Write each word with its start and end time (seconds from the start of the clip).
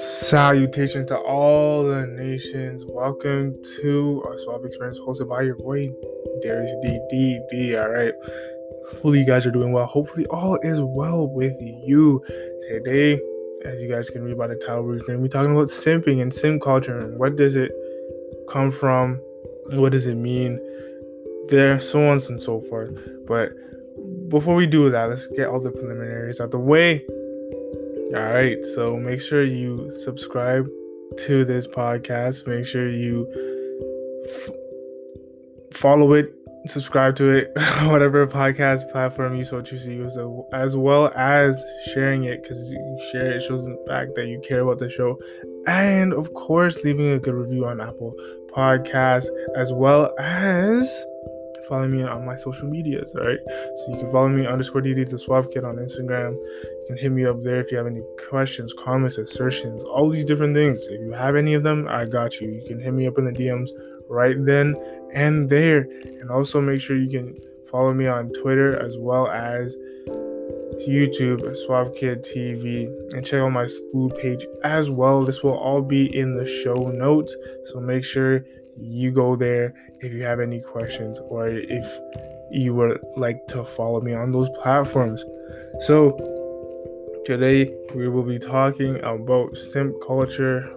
Salutation 0.00 1.06
to 1.08 1.18
all 1.18 1.84
the 1.84 2.06
nations. 2.06 2.86
Welcome 2.86 3.60
to 3.82 4.22
our 4.24 4.38
Suave 4.38 4.64
Experience 4.64 4.98
hosted 4.98 5.28
by 5.28 5.42
your 5.42 5.56
boy 5.56 5.90
Darius 6.40 6.74
D 6.80 6.98
D 7.10 7.38
D. 7.50 7.76
All 7.76 7.90
right. 7.90 8.14
Hopefully 8.88 9.18
you 9.18 9.26
guys 9.26 9.44
are 9.44 9.50
doing 9.50 9.72
well. 9.72 9.84
Hopefully 9.84 10.24
all 10.28 10.56
is 10.62 10.80
well 10.80 11.28
with 11.28 11.54
you. 11.60 12.24
Today, 12.66 13.20
as 13.66 13.82
you 13.82 13.90
guys 13.90 14.08
can 14.08 14.22
read 14.22 14.38
by 14.38 14.46
the 14.46 14.54
title, 14.54 14.84
we're 14.84 15.00
going 15.00 15.18
to 15.18 15.22
be 15.22 15.28
talking 15.28 15.52
about 15.52 15.68
simping 15.68 16.22
and 16.22 16.32
simp 16.32 16.62
culture 16.62 16.98
and 16.98 17.18
what 17.18 17.36
does 17.36 17.54
it 17.54 17.70
come 18.48 18.70
from? 18.70 19.20
What 19.72 19.92
does 19.92 20.06
it 20.06 20.14
mean? 20.14 20.58
There, 21.48 21.78
so 21.78 22.08
on 22.08 22.22
and 22.26 22.42
so 22.42 22.62
forth. 22.62 22.90
But 23.26 23.50
before 24.30 24.54
we 24.54 24.66
do 24.66 24.88
that, 24.88 25.10
let's 25.10 25.26
get 25.26 25.48
all 25.48 25.60
the 25.60 25.70
preliminaries 25.70 26.40
out 26.40 26.52
the 26.52 26.58
way. 26.58 27.04
All 28.12 28.20
right, 28.20 28.64
so 28.74 28.96
make 28.96 29.20
sure 29.20 29.44
you 29.44 29.88
subscribe 29.88 30.68
to 31.26 31.44
this 31.44 31.68
podcast. 31.68 32.44
Make 32.44 32.66
sure 32.66 32.90
you 32.90 33.24
f- 34.24 34.50
follow 35.72 36.14
it, 36.14 36.34
subscribe 36.66 37.14
to 37.16 37.30
it, 37.30 37.52
whatever 37.84 38.26
podcast 38.26 38.90
platform 38.90 39.36
you 39.36 39.44
so 39.44 39.62
choose 39.62 39.84
to 39.84 39.92
use, 39.92 40.18
as 40.52 40.76
well 40.76 41.12
as 41.14 41.62
sharing 41.92 42.24
it 42.24 42.42
because 42.42 42.58
you 42.72 43.08
share 43.12 43.30
it 43.30 43.42
shows 43.42 43.64
the 43.64 43.80
fact 43.86 44.16
that 44.16 44.26
you 44.26 44.40
care 44.40 44.62
about 44.62 44.80
the 44.80 44.88
show, 44.88 45.16
and 45.68 46.12
of 46.12 46.34
course, 46.34 46.82
leaving 46.82 47.12
a 47.12 47.18
good 47.20 47.34
review 47.34 47.64
on 47.64 47.80
Apple 47.80 48.16
Podcasts, 48.48 49.28
as 49.56 49.72
well 49.72 50.12
as 50.18 51.06
follow 51.70 51.88
me 51.88 52.02
on 52.02 52.26
my 52.26 52.34
social 52.34 52.68
medias, 52.68 53.14
all 53.14 53.24
right? 53.24 53.38
So 53.46 53.84
you 53.92 53.96
can 53.98 54.12
follow 54.12 54.28
me 54.28 54.46
underscore 54.46 54.82
DD 54.82 55.08
the 55.08 55.18
Suave 55.18 55.50
Kid 55.50 55.64
on 55.64 55.76
Instagram. 55.76 56.32
You 56.32 56.84
can 56.88 56.98
hit 56.98 57.12
me 57.12 57.24
up 57.24 57.40
there 57.42 57.60
if 57.60 57.70
you 57.70 57.78
have 57.78 57.86
any 57.86 58.02
questions, 58.28 58.74
comments, 58.74 59.16
assertions, 59.16 59.82
all 59.84 60.10
these 60.10 60.24
different 60.24 60.54
things. 60.54 60.82
If 60.82 61.00
you 61.00 61.12
have 61.12 61.36
any 61.36 61.54
of 61.54 61.62
them, 61.62 61.86
I 61.88 62.04
got 62.04 62.40
you. 62.40 62.50
You 62.50 62.62
can 62.66 62.80
hit 62.80 62.92
me 62.92 63.06
up 63.06 63.16
in 63.16 63.24
the 63.24 63.32
DMs 63.32 63.70
right 64.08 64.36
then 64.44 64.76
and 65.14 65.48
there. 65.48 65.88
And 66.20 66.30
also 66.30 66.60
make 66.60 66.80
sure 66.80 66.96
you 66.96 67.08
can 67.08 67.38
follow 67.70 67.94
me 67.94 68.06
on 68.06 68.30
Twitter 68.32 68.76
as 68.84 68.98
well 68.98 69.28
as 69.28 69.76
YouTube, 70.88 71.56
Suave 71.66 71.94
Kid 71.94 72.24
TV, 72.24 72.86
and 73.12 73.24
check 73.24 73.40
out 73.40 73.50
my 73.50 73.68
food 73.92 74.14
page 74.16 74.46
as 74.64 74.90
well. 74.90 75.24
This 75.24 75.42
will 75.42 75.56
all 75.56 75.82
be 75.82 76.16
in 76.16 76.34
the 76.34 76.46
show 76.46 76.74
notes. 76.74 77.36
So 77.64 77.80
make 77.80 78.02
sure 78.02 78.44
you 78.78 79.10
go 79.10 79.36
there 79.36 79.74
if 80.00 80.12
you 80.12 80.22
have 80.22 80.40
any 80.40 80.60
questions 80.60 81.18
or 81.28 81.48
if 81.48 81.86
you 82.50 82.74
would 82.74 83.00
like 83.16 83.46
to 83.48 83.64
follow 83.64 84.00
me 84.00 84.14
on 84.14 84.32
those 84.32 84.48
platforms. 84.50 85.24
So, 85.80 86.16
today 87.26 87.74
we 87.94 88.08
will 88.08 88.22
be 88.22 88.38
talking 88.38 88.96
about 89.02 89.56
simp 89.56 89.94
culture 90.06 90.68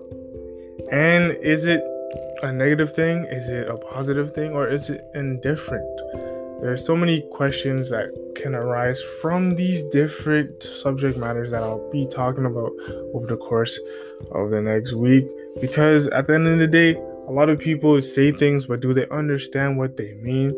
and 0.92 1.32
is 1.42 1.66
it 1.66 1.84
a 2.44 2.52
negative 2.52 2.94
thing? 2.94 3.26
Is 3.26 3.50
it 3.50 3.70
a 3.70 3.78
positive 3.78 4.34
thing? 4.34 4.52
Or 4.52 4.68
is 4.68 4.90
it 4.90 5.02
indifferent? 5.16 5.98
There 6.60 6.72
are 6.72 6.78
so 6.78 6.96
many 6.96 7.22
questions 7.32 7.90
that 7.90 8.10
can 8.36 8.56
arise 8.56 9.02
from 9.22 9.56
these 9.56 9.84
different 9.86 10.62
subject 10.64 11.18
matters 11.18 11.52
that 11.52 11.64
I'll 11.64 11.90
be 11.92 12.06
talking 12.08 12.46
about 12.46 12.72
over 13.14 13.28
the 13.28 13.38
course 13.38 13.80
of 14.32 14.50
the 14.50 14.62
next 14.62 14.94
week. 14.94 15.26
Because 15.60 16.08
at 16.08 16.28
the 16.28 16.36
end 16.36 16.48
of 16.48 16.60
the 16.60 16.68
day, 16.68 16.94
a 17.28 17.32
lot 17.32 17.50
of 17.50 17.60
people 17.60 18.02
say 18.02 18.32
things, 18.32 18.66
but 18.66 18.82
do 18.82 18.94
they 18.94 19.08
understand 19.08 19.78
what 19.78 19.96
they 19.96 20.14
mean? 20.16 20.52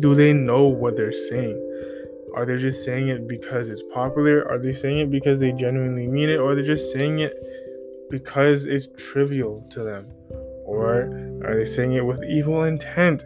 Do 0.00 0.14
they 0.14 0.32
know 0.32 0.66
what 0.66 0.96
they're 0.96 1.12
saying? 1.12 1.64
Are 2.34 2.44
they 2.44 2.56
just 2.56 2.84
saying 2.84 3.08
it 3.08 3.28
because 3.28 3.68
it's 3.68 3.82
popular? 3.92 4.48
Are 4.48 4.58
they 4.58 4.72
saying 4.72 4.98
it 4.98 5.10
because 5.10 5.40
they 5.40 5.52
genuinely 5.52 6.06
mean 6.06 6.28
it? 6.28 6.38
Or 6.38 6.50
are 6.50 6.54
they 6.54 6.62
just 6.62 6.92
saying 6.92 7.20
it 7.20 7.34
because 8.10 8.64
it's 8.64 8.88
trivial 8.96 9.66
to 9.70 9.82
them? 9.82 10.06
Or 10.64 11.40
are 11.44 11.56
they 11.56 11.64
saying 11.64 11.92
it 11.92 12.04
with 12.04 12.22
evil 12.24 12.64
intent? 12.64 13.24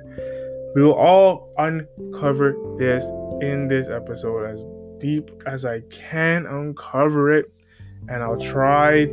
We 0.74 0.82
will 0.82 0.94
all 0.94 1.52
uncover 1.58 2.54
this 2.78 3.04
in 3.42 3.68
this 3.68 3.88
episode 3.88 4.44
as 4.44 4.64
deep 4.98 5.30
as 5.46 5.64
I 5.64 5.80
can 5.90 6.46
uncover 6.46 7.32
it. 7.32 7.52
And 8.08 8.22
I'll 8.22 8.40
try 8.40 9.06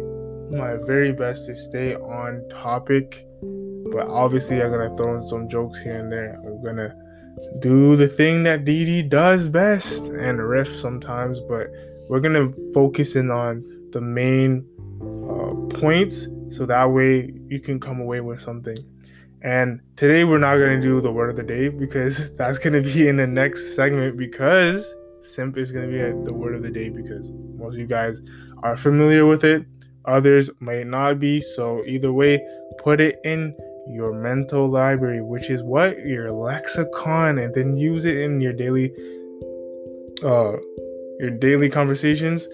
my 0.51 0.75
very 0.75 1.11
best 1.11 1.45
to 1.47 1.55
stay 1.55 1.95
on 1.95 2.47
topic, 2.49 3.25
but 3.91 4.07
obviously 4.07 4.61
I'm 4.61 4.71
gonna 4.71 4.95
throw 4.95 5.17
in 5.21 5.27
some 5.27 5.47
jokes 5.47 5.81
here 5.81 5.99
and 5.99 6.11
there. 6.11 6.39
I'm 6.45 6.63
gonna 6.63 6.95
do 7.59 7.95
the 7.95 8.07
thing 8.07 8.43
that 8.43 8.65
DD 8.65 9.09
does 9.09 9.47
best 9.47 10.05
and 10.05 10.41
riff 10.41 10.67
sometimes, 10.67 11.39
but 11.41 11.67
we're 12.09 12.19
gonna 12.19 12.51
focus 12.73 13.15
in 13.15 13.31
on 13.31 13.63
the 13.91 14.01
main 14.01 14.65
uh, 15.01 15.53
points 15.79 16.27
so 16.49 16.65
that 16.65 16.85
way 16.85 17.31
you 17.47 17.59
can 17.59 17.79
come 17.79 17.99
away 17.99 18.21
with 18.21 18.41
something. 18.41 18.77
And 19.41 19.79
today 19.95 20.25
we're 20.25 20.39
not 20.39 20.57
gonna 20.57 20.81
do 20.81 20.99
the 20.99 21.11
word 21.11 21.29
of 21.29 21.35
the 21.35 21.43
day 21.43 21.69
because 21.69 22.31
that's 22.35 22.57
gonna 22.57 22.81
be 22.81 23.07
in 23.07 23.17
the 23.17 23.27
next 23.27 23.75
segment 23.75 24.17
because 24.17 24.95
simp 25.21 25.57
is 25.57 25.71
gonna 25.71 25.87
be 25.87 25.97
the 25.97 26.33
word 26.33 26.55
of 26.55 26.63
the 26.63 26.69
day 26.69 26.89
because 26.89 27.31
most 27.57 27.73
of 27.73 27.79
you 27.79 27.87
guys 27.87 28.21
are 28.63 28.75
familiar 28.75 29.25
with 29.25 29.43
it 29.43 29.65
others 30.09 30.49
might 30.59 30.87
not 30.87 31.19
be. 31.19 31.41
So, 31.41 31.83
either 31.85 32.11
way, 32.11 32.41
put 32.79 32.99
it 32.99 33.19
in 33.23 33.55
your 33.87 34.13
mental 34.13 34.67
library, 34.67 35.21
which 35.21 35.49
is 35.49 35.63
what 35.63 35.99
your 36.05 36.31
lexicon, 36.31 37.37
and 37.37 37.53
then 37.53 37.77
use 37.77 38.05
it 38.05 38.17
in 38.17 38.41
your 38.41 38.53
daily 38.53 38.91
uh 40.23 40.57
your 41.19 41.29
daily 41.29 41.69
conversations 41.69 42.47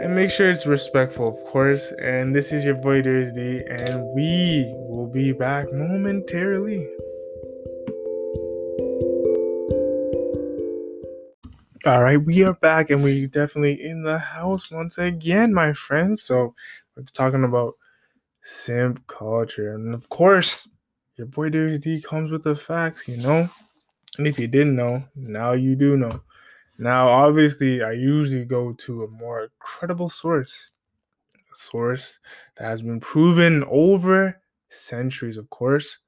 and 0.00 0.14
make 0.14 0.30
sure 0.30 0.50
it's 0.50 0.66
respectful, 0.66 1.28
of 1.28 1.44
course. 1.44 1.92
And 2.00 2.34
this 2.34 2.52
is 2.52 2.64
your 2.64 2.74
boy 2.74 3.02
Darius 3.02 3.32
D, 3.32 3.62
and 3.68 4.02
we 4.14 4.64
will 4.88 5.06
be 5.06 5.32
back 5.32 5.70
momentarily. 5.72 6.88
All 11.86 12.02
right, 12.02 12.22
we 12.22 12.44
are 12.44 12.54
back 12.54 12.90
and 12.90 13.02
we 13.02 13.26
definitely 13.26 13.82
in 13.82 14.02
the 14.02 14.18
house 14.18 14.70
once 14.70 14.98
again, 14.98 15.52
my 15.52 15.72
friends. 15.72 16.22
So 16.22 16.54
we're 17.00 17.06
talking 17.12 17.44
about 17.44 17.74
simp 18.42 19.06
culture, 19.06 19.74
and 19.74 19.94
of 19.94 20.08
course, 20.08 20.68
your 21.16 21.26
boy 21.26 21.50
Darius 21.50 21.78
D 21.78 22.00
comes 22.02 22.30
with 22.30 22.44
the 22.44 22.56
facts, 22.56 23.08
you 23.08 23.16
know. 23.18 23.48
And 24.18 24.26
if 24.26 24.38
you 24.38 24.48
didn't 24.48 24.76
know, 24.76 25.04
now 25.16 25.52
you 25.52 25.76
do 25.76 25.96
know. 25.96 26.22
Now, 26.78 27.08
obviously, 27.08 27.82
I 27.82 27.92
usually 27.92 28.44
go 28.44 28.72
to 28.72 29.04
a 29.04 29.08
more 29.08 29.48
credible 29.58 30.08
source, 30.08 30.72
a 31.36 31.56
source 31.56 32.18
that 32.56 32.64
has 32.64 32.82
been 32.82 33.00
proven 33.00 33.64
over 33.68 34.40
centuries, 34.70 35.36
of 35.36 35.50
course, 35.50 35.98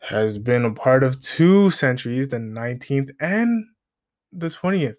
has 0.00 0.38
been 0.38 0.64
a 0.64 0.72
part 0.74 1.02
of 1.04 1.20
two 1.20 1.70
centuries, 1.70 2.28
the 2.28 2.38
19th 2.38 3.10
and 3.20 3.64
the 4.32 4.48
20th. 4.48 4.96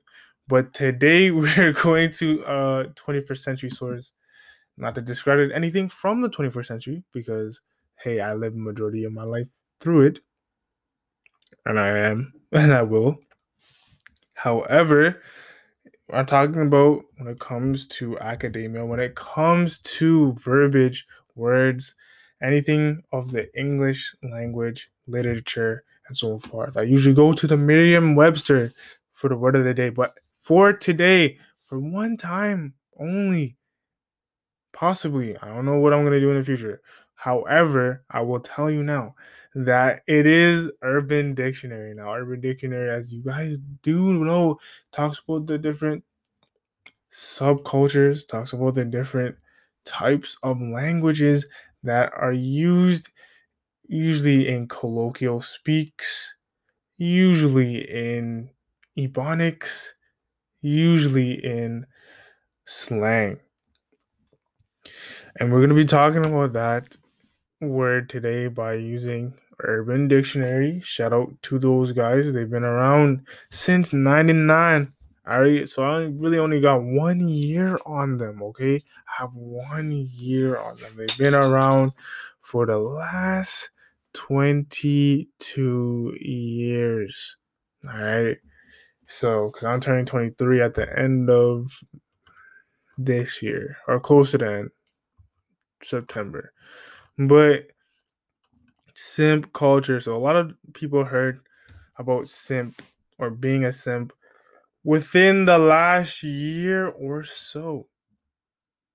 But 0.47 0.74
today 0.74 1.31
we're 1.34 1.74
going 1.74 2.12
to 2.12 2.46
uh 2.46 2.84
21st 2.94 3.38
century 3.38 3.70
source. 3.70 4.14
Not 4.78 4.95
to 4.95 5.01
discredit 5.01 5.51
anything 5.53 5.88
from 5.88 6.22
the 6.22 6.29
21st 6.29 6.66
century, 6.66 7.03
because 7.13 7.61
hey, 8.03 8.19
I 8.19 8.34
live 8.34 8.56
majority 8.56 9.03
of 9.06 9.13
my 9.13 9.23
life 9.23 9.50
through 9.79 10.07
it. 10.07 10.19
And 11.66 11.79
I 11.79 11.88
am, 12.00 12.34
and 12.51 12.73
I 12.73 12.81
will. 12.81 13.17
However, 14.34 15.22
I'm 16.11 16.25
talking 16.25 16.61
about 16.61 17.03
when 17.17 17.28
it 17.28 17.39
comes 17.39 17.85
to 17.88 18.19
academia, 18.19 18.85
when 18.85 19.00
it 19.00 19.16
comes 19.16 19.79
to 19.79 20.34
verbiage, 20.34 21.07
words, 21.35 21.95
anything 22.41 23.03
of 23.11 23.31
the 23.31 23.47
English 23.57 24.13
language, 24.22 24.91
literature, 25.07 25.84
and 26.07 26.17
so 26.17 26.38
forth. 26.38 26.78
I 26.78 26.81
usually 26.81 27.16
go 27.16 27.31
to 27.34 27.47
the 27.47 27.57
Merriam 27.57 28.16
Webster 28.16 28.72
for 29.13 29.29
the 29.29 29.38
word 29.38 29.55
of 29.55 29.63
the 29.63 29.73
day. 29.73 29.90
But 29.90 30.13
for 30.31 30.73
today, 30.73 31.37
for 31.61 31.79
one 31.79 32.17
time 32.17 32.73
only, 32.99 33.55
possibly, 34.73 35.37
I 35.37 35.47
don't 35.47 35.66
know 35.66 35.78
what 35.78 35.93
I'm 35.93 36.02
going 36.02 36.14
to 36.14 36.20
do 36.20 36.31
in 36.31 36.37
the 36.37 36.43
future. 36.43 36.81
However, 37.16 38.03
I 38.09 38.22
will 38.22 38.40
tell 38.41 38.70
you 38.70 38.84
now 38.84 39.16
that 39.55 40.03
it 40.08 40.25
is 40.28 40.72
Urban 40.81 41.35
Dictionary. 41.35 41.93
Now, 41.93 42.14
Urban 42.14 42.41
Dictionary, 42.41 42.90
as 42.90 43.14
you 43.14 43.22
guys 43.22 43.59
do 43.84 44.23
know, 44.23 44.59
talks 44.91 45.22
about 45.28 45.47
the 45.47 45.58
different 45.58 46.03
subcultures, 47.11 48.28
talks 48.28 48.53
about 48.53 48.75
the 48.75 48.85
different 48.85 49.35
types 49.85 50.37
of 50.43 50.61
languages 50.61 51.46
that 51.84 52.11
are 52.14 52.34
used 52.34 53.09
usually 53.87 54.47
in 54.47 54.67
colloquial 54.67 55.41
speaks, 55.41 56.34
usually 56.97 57.81
in 57.90 58.49
Ebonics, 58.97 59.90
usually 60.61 61.34
in 61.46 61.85
slang. 62.66 63.40
And 65.38 65.52
we're 65.52 65.59
going 65.59 65.70
to 65.70 65.76
be 65.76 65.85
talking 65.85 66.26
about 66.26 66.53
that 66.53 66.96
word 67.59 68.08
today 68.08 68.47
by 68.47 68.74
using 68.74 69.34
Urban 69.62 70.08
Dictionary. 70.08 70.80
Shout 70.84 71.12
out 71.12 71.34
to 71.44 71.58
those 71.58 71.91
guys. 71.91 72.32
They've 72.32 72.50
been 72.50 72.64
around 72.64 73.26
since 73.50 73.94
99. 73.94 74.94
All 75.26 75.41
right, 75.41 75.68
so 75.68 75.84
I 75.84 76.02
really 76.02 76.38
only 76.38 76.59
got 76.59 76.84
one 76.84 77.28
year 77.28 77.80
on 77.85 78.18
them. 78.18 78.44
Okay, 78.44 78.76
I 78.76 79.22
have 79.22 79.34
one 79.34 79.91
year 79.91 80.58
on 80.58 80.76
them. 80.76 80.91
They've 80.97 81.18
been 81.18 81.34
around 81.34 81.94
for 82.41 82.66
the 82.66 82.78
last 82.78 83.70
22 84.14 86.18
years. 86.20 87.38
All 87.88 88.00
right, 88.00 88.38
so 89.08 89.47
because 89.47 89.64
I'm 89.64 89.80
turning 89.80 90.06
23 90.06 90.62
at 90.62 90.74
the 90.74 91.00
end 91.00 91.30
of 91.30 91.72
this 92.97 93.41
year 93.41 93.78
or 93.88 94.00
close 94.00 94.32
to 94.32 94.38
the 94.38 94.52
end, 94.52 94.70
September. 95.85 96.53
But 97.18 97.68
simp 98.94 99.52
culture. 99.53 100.00
So 100.00 100.16
a 100.16 100.20
lot 100.20 100.35
of 100.35 100.53
people 100.74 101.03
heard 101.03 101.40
about 101.97 102.30
simp 102.30 102.82
or 103.20 103.30
being 103.30 103.66
a 103.66 103.74
simp 103.74 104.14
within 104.84 105.46
the 105.46 105.58
last 105.58 106.24
year 106.24 106.88
or 106.88 107.24
so. 107.24 107.88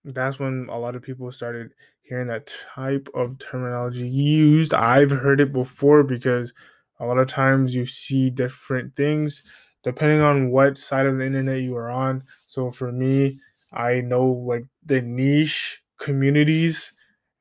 That's 0.05 0.39
when 0.39 0.69
a 0.71 0.79
lot 0.79 0.97
of 0.97 1.03
people 1.03 1.31
started 1.33 1.73
hearing 2.03 2.29
that 2.29 2.53
type 2.75 3.09
of 3.15 3.39
terminology 3.39 4.09
used. 4.09 4.73
I've 4.73 5.11
heard 5.11 5.41
it 5.41 5.53
before 5.53 6.03
because 6.03 6.55
a 7.01 7.07
lot 7.07 7.19
of 7.19 7.29
times 7.29 7.75
you 7.75 7.85
see 7.85 8.31
different 8.31 8.97
things 8.97 9.43
depending 9.85 10.21
on 10.21 10.51
what 10.51 10.77
side 10.77 11.07
of 11.07 11.19
the 11.19 11.25
internet 11.25 11.61
you 11.61 11.77
are 11.77 11.91
on. 11.91 12.25
So 12.47 12.71
for 12.71 12.91
me, 12.91 13.39
I 13.73 14.01
know 14.01 14.27
like 14.27 14.65
the 14.85 15.03
niche 15.03 15.83
communities 16.09 16.93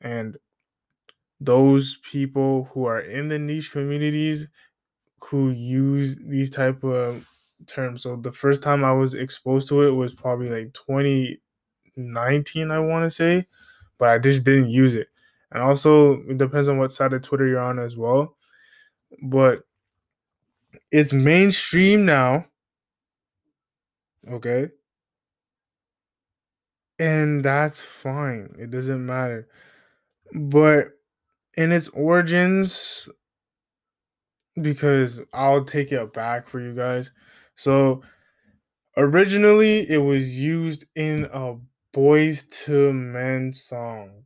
and 0.01 0.37
those 1.39 1.97
people 2.03 2.69
who 2.73 2.85
are 2.85 2.99
in 2.99 3.27
the 3.29 3.39
niche 3.39 3.71
communities 3.71 4.47
who 5.21 5.51
use 5.51 6.17
these 6.17 6.49
type 6.49 6.83
of 6.83 7.27
terms. 7.67 8.03
So 8.03 8.15
the 8.15 8.31
first 8.31 8.63
time 8.63 8.83
I 8.83 8.91
was 8.91 9.13
exposed 9.13 9.69
to 9.69 9.81
it 9.83 9.91
was 9.91 10.13
probably 10.13 10.49
like 10.49 10.73
2019, 10.73 12.71
I 12.71 12.79
want 12.79 13.05
to 13.05 13.09
say, 13.11 13.47
but 13.97 14.09
I 14.09 14.19
just 14.19 14.43
didn't 14.43 14.69
use 14.69 14.95
it. 14.95 15.07
And 15.51 15.63
also, 15.63 16.21
it 16.23 16.37
depends 16.37 16.67
on 16.67 16.77
what 16.77 16.91
side 16.91 17.13
of 17.13 17.21
Twitter 17.21 17.47
you're 17.47 17.59
on 17.59 17.79
as 17.79 17.95
well. 17.95 18.35
But 19.23 19.63
it's 20.91 21.13
mainstream 21.13 22.05
now. 22.05 22.45
Okay. 24.29 24.69
And 26.99 27.43
that's 27.43 27.79
fine. 27.79 28.55
It 28.59 28.71
doesn't 28.71 29.05
matter. 29.05 29.47
But 30.33 30.89
in 31.55 31.71
its 31.71 31.89
origins, 31.89 33.07
because 34.61 35.21
I'll 35.33 35.63
take 35.63 35.91
it 35.91 36.13
back 36.13 36.47
for 36.47 36.59
you 36.59 36.73
guys. 36.73 37.11
So 37.55 38.01
originally 38.95 39.89
it 39.89 39.97
was 39.97 40.39
used 40.39 40.85
in 40.95 41.25
a 41.25 41.55
Boyz 41.95 42.69
II 42.69 42.93
Men 42.93 43.53
song. 43.53 44.23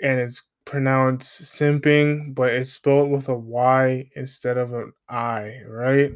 And 0.00 0.20
it's 0.20 0.42
pronounced 0.64 1.42
simping, 1.42 2.34
but 2.34 2.52
it's 2.52 2.72
spelled 2.72 3.10
with 3.10 3.28
a 3.28 3.34
Y 3.34 4.08
instead 4.14 4.56
of 4.58 4.72
an 4.72 4.92
I, 5.08 5.60
right? 5.66 6.12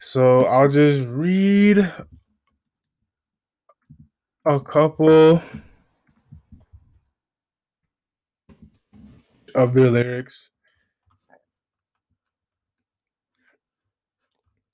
So 0.00 0.40
I'll 0.46 0.68
just 0.68 1.06
read 1.08 1.92
a 4.48 4.58
couple 4.58 5.42
of 9.54 9.74
their 9.74 9.90
lyrics. 9.90 10.48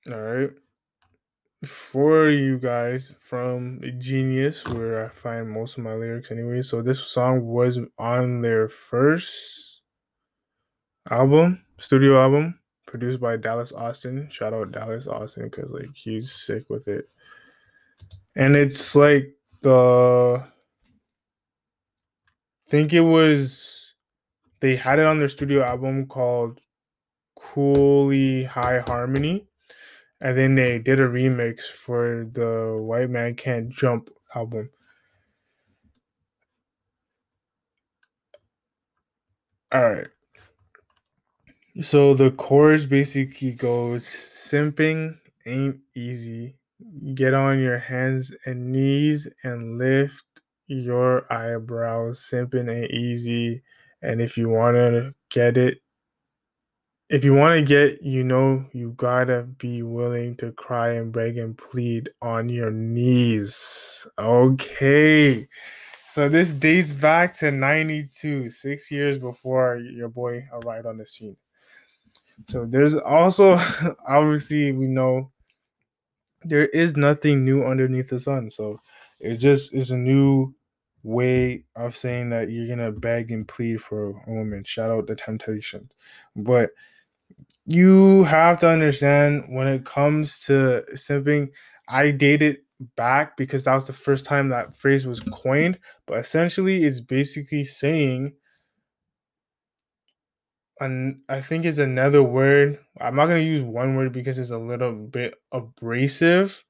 All 0.09 0.21
right. 0.21 0.51
For 1.65 2.29
you 2.29 2.59
guys 2.59 3.17
from 3.19 3.81
Genius, 3.99 4.65
where 4.69 5.05
I 5.05 5.09
find 5.09 5.51
most 5.51 5.77
of 5.77 5.83
my 5.83 5.95
lyrics 5.95 6.31
anyway. 6.31 6.63
So 6.63 6.81
this 6.81 7.01
song 7.01 7.45
was 7.45 7.79
on 7.99 8.43
their 8.43 8.69
first 8.69 9.81
album, 11.11 11.65
studio 11.79 12.23
album, 12.23 12.61
produced 12.87 13.21
by 13.21 13.39
Dallas 13.39 13.73
Austin. 13.73 14.29
Shout 14.31 14.55
out 14.55 14.71
Dallas 14.71 15.09
Austin 15.09 15.49
because 15.51 15.73
like 15.73 15.91
he's 15.95 16.31
sick 16.31 16.71
with 16.71 16.87
it. 16.87 17.09
And 18.37 18.55
it's 18.55 18.95
like 18.95 19.35
the 19.65 20.45
I 22.67 22.71
think 22.71 22.93
it 22.93 23.01
was 23.01 23.95
they 24.61 24.77
had 24.77 24.99
it 24.99 25.07
on 25.07 25.19
their 25.19 25.29
studio 25.29 25.63
album 25.63 26.07
called 26.07 26.61
Cooley 27.37 28.45
High 28.45 28.81
Harmony. 28.81 29.47
And 30.21 30.37
then 30.39 30.55
they 30.55 30.79
did 30.79 31.01
a 31.01 31.09
remix 31.09 31.63
for 31.63 32.27
the 32.33 32.79
White 32.81 33.11
Man 33.11 33.35
Can't 33.35 33.71
Jump 33.71 34.11
album. 34.35 34.71
All 39.73 39.83
right. 39.83 40.09
So 41.83 42.15
the 42.15 42.31
chorus 42.31 42.87
basically 42.87 43.53
goes 43.53 44.05
simping 44.05 45.19
ain't 45.47 45.81
easy. 45.95 46.57
Get 47.15 47.35
on 47.35 47.59
your 47.61 47.79
hands 47.79 48.33
and 48.47 48.73
knees 48.73 49.29
and 49.43 49.79
lift 49.79 50.25
your 50.67 51.33
eyebrows. 51.33 52.21
Simping 52.21 52.71
ain't 52.71 52.91
easy. 52.91 53.63
And 54.03 54.21
if 54.21 54.37
you 54.37 54.49
want 54.49 54.77
to 54.77 55.15
get 55.31 55.57
it, 55.57 55.79
if 57.09 57.25
you 57.25 57.35
want 57.35 57.59
to 57.59 57.63
get, 57.63 58.03
you 58.03 58.25
know, 58.25 58.65
you 58.73 58.93
gotta 58.97 59.43
be 59.43 59.83
willing 59.83 60.37
to 60.37 60.53
cry 60.53 60.93
and 60.93 61.13
beg 61.13 61.37
and 61.37 61.57
plead 61.57 62.11
on 62.23 62.49
your 62.49 62.71
knees. 62.71 64.07
Okay. 64.19 65.47
So 66.09 66.29
this 66.29 66.53
dates 66.53 66.93
back 66.93 67.35
to 67.39 67.51
92, 67.51 68.49
six 68.49 68.91
years 68.91 69.19
before 69.19 69.79
your 69.79 70.09
boy 70.09 70.47
arrived 70.53 70.87
on 70.87 70.97
the 70.97 71.07
scene. 71.07 71.37
So 72.49 72.67
there's 72.67 72.97
also, 72.97 73.59
obviously, 74.09 74.73
we 74.73 74.87
know 74.87 75.31
there 76.45 76.67
is 76.67 76.97
nothing 76.97 77.45
new 77.45 77.65
underneath 77.65 78.11
the 78.11 78.21
sun. 78.21 78.51
So 78.51 78.81
it 79.21 79.37
just 79.37 79.75
is 79.75 79.91
a 79.91 79.97
new 79.97 80.55
way 81.03 81.65
of 81.77 81.95
saying 81.97 82.31
that 82.31 82.51
you're 82.51 82.69
gonna 82.69 82.93
beg 82.93 83.31
and 83.31 83.47
plead 83.47 83.81
for 83.81 84.11
a 84.27 84.33
woman. 84.33 84.65
Shout 84.65 84.91
out 84.91 85.07
the 85.07 85.15
Temptations, 85.17 85.93
but 86.37 86.71
you 87.67 88.25
have 88.25 88.61
to 88.61 88.69
understand 88.69 89.45
when 89.49 89.69
it 89.69 89.85
comes 89.85 90.39
to 90.47 90.85
simping. 90.93 91.51
I 91.89 92.11
dated 92.11 92.59
back 92.97 93.37
because 93.37 93.65
that 93.65 93.75
was 93.75 93.87
the 93.87 93.93
first 93.93 94.25
time 94.25 94.49
that 94.49 94.77
phrase 94.77 95.07
was 95.07 95.21
coined, 95.21 95.79
but 96.07 96.19
essentially, 96.19 96.85
it's 96.85 97.01
basically 97.01 97.65
saying. 97.65 98.35
And 100.81 101.21
I 101.29 101.41
think 101.41 101.65
it's 101.65 101.79
another 101.79 102.23
word. 102.23 102.79
I'm 103.01 103.15
not 103.17 103.27
gonna 103.27 103.41
use 103.41 103.63
one 103.63 103.97
word 103.97 104.13
because 104.13 104.39
it's 104.39 104.51
a 104.51 104.59
little 104.59 104.93
bit 104.93 105.35
abrasive, 105.53 106.65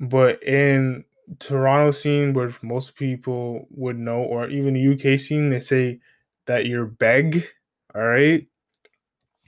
but 0.00 0.42
in 0.42 1.04
Toronto 1.38 1.90
scene 1.92 2.34
where 2.34 2.54
most 2.62 2.96
people 2.96 3.66
would 3.70 3.98
know, 3.98 4.18
or 4.22 4.48
even 4.48 4.76
UK 4.76 5.18
scene, 5.18 5.50
they 5.50 5.60
say 5.60 6.00
that 6.46 6.66
you're 6.66 6.86
beg, 6.86 7.46
all 7.94 8.02
right, 8.02 8.46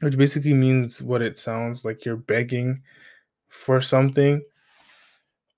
which 0.01 0.17
basically 0.17 0.55
means 0.55 1.03
what 1.03 1.23
it 1.23 1.39
sounds 1.39 1.85
like 1.85 2.05
you're 2.05 2.17
begging 2.17 2.83
for 3.49 3.81
something. 3.81 4.43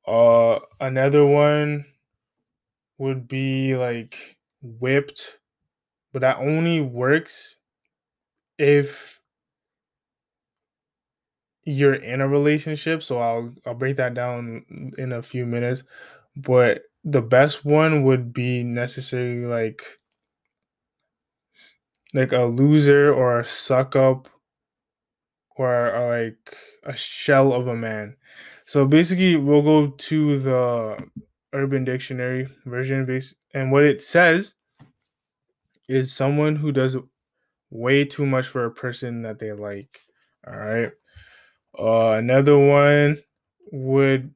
Uh, 0.07 0.59
another 0.81 1.25
one 1.27 1.85
would 2.99 3.29
be 3.29 3.77
like 3.77 4.39
whipped, 4.63 5.41
but 6.13 6.21
that 6.21 6.39
only 6.39 6.81
works 6.81 7.57
if 8.59 9.21
you're 11.65 11.95
in 11.95 12.21
a 12.21 12.29
relationship. 12.29 13.03
So 13.03 13.19
I'll 13.19 13.55
I'll 13.67 13.75
break 13.75 13.97
that 13.97 14.15
down 14.15 14.65
in 14.97 15.13
a 15.13 15.23
few 15.23 15.45
minutes. 15.47 15.83
But 16.37 16.83
the 17.05 17.23
best 17.23 17.65
one 17.65 18.05
would 18.05 18.33
be 18.33 18.63
necessarily 18.63 19.45
like 19.45 19.83
like 22.15 22.33
a 22.33 22.45
loser 22.45 23.13
or 23.13 23.41
a 23.41 23.45
suck 23.45 23.95
up 23.97 24.29
or, 25.57 25.95
or 25.95 26.19
like 26.19 26.57
a 26.85 26.97
shell 26.97 27.53
of 27.53 27.67
a 27.67 27.77
man. 27.77 28.17
So 28.65 28.87
basically 28.87 29.37
we'll 29.37 29.63
go 29.63 29.89
to 29.89 30.39
the 30.39 31.11
urban 31.53 31.85
dictionary 31.85 32.49
version 32.65 33.05
base 33.05 33.35
and 33.55 33.73
what 33.73 33.85
it 33.85 34.03
says 34.03 34.55
is 35.89 36.13
someone 36.13 36.57
who 36.57 36.73
does 36.73 36.97
way 37.71 38.05
too 38.05 38.27
much 38.27 38.47
for 38.49 38.65
a 38.65 38.71
person 38.71 39.23
that 39.23 39.39
they 39.39 39.53
like. 39.53 40.01
All 40.47 40.57
right. 40.57 40.93
Uh, 41.79 42.13
another 42.19 42.59
one 42.59 43.19
would 43.73 44.35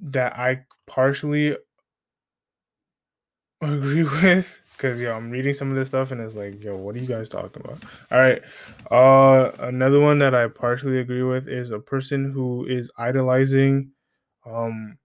that 0.00 0.38
I 0.38 0.66
partially 0.86 1.56
agree 3.60 4.02
with 4.22 4.60
because 4.72 5.00
yo, 5.00 5.14
I'm 5.16 5.30
reading 5.30 5.54
some 5.54 5.70
of 5.70 5.76
this 5.76 5.88
stuff 5.88 6.10
and 6.10 6.20
it's 6.20 6.36
like, 6.36 6.62
yo, 6.62 6.76
what 6.76 6.94
are 6.94 6.98
you 6.98 7.06
guys 7.06 7.28
talking 7.28 7.62
about? 7.64 7.82
All 8.10 8.18
right. 8.18 8.42
Uh, 8.90 9.50
another 9.60 10.00
one 10.00 10.18
that 10.18 10.34
I 10.34 10.48
partially 10.48 10.98
agree 10.98 11.22
with 11.22 11.48
is 11.48 11.70
a 11.70 11.78
person 11.78 12.30
who 12.32 12.66
is 12.66 12.90
idolizing 12.98 13.92
um 14.46 14.98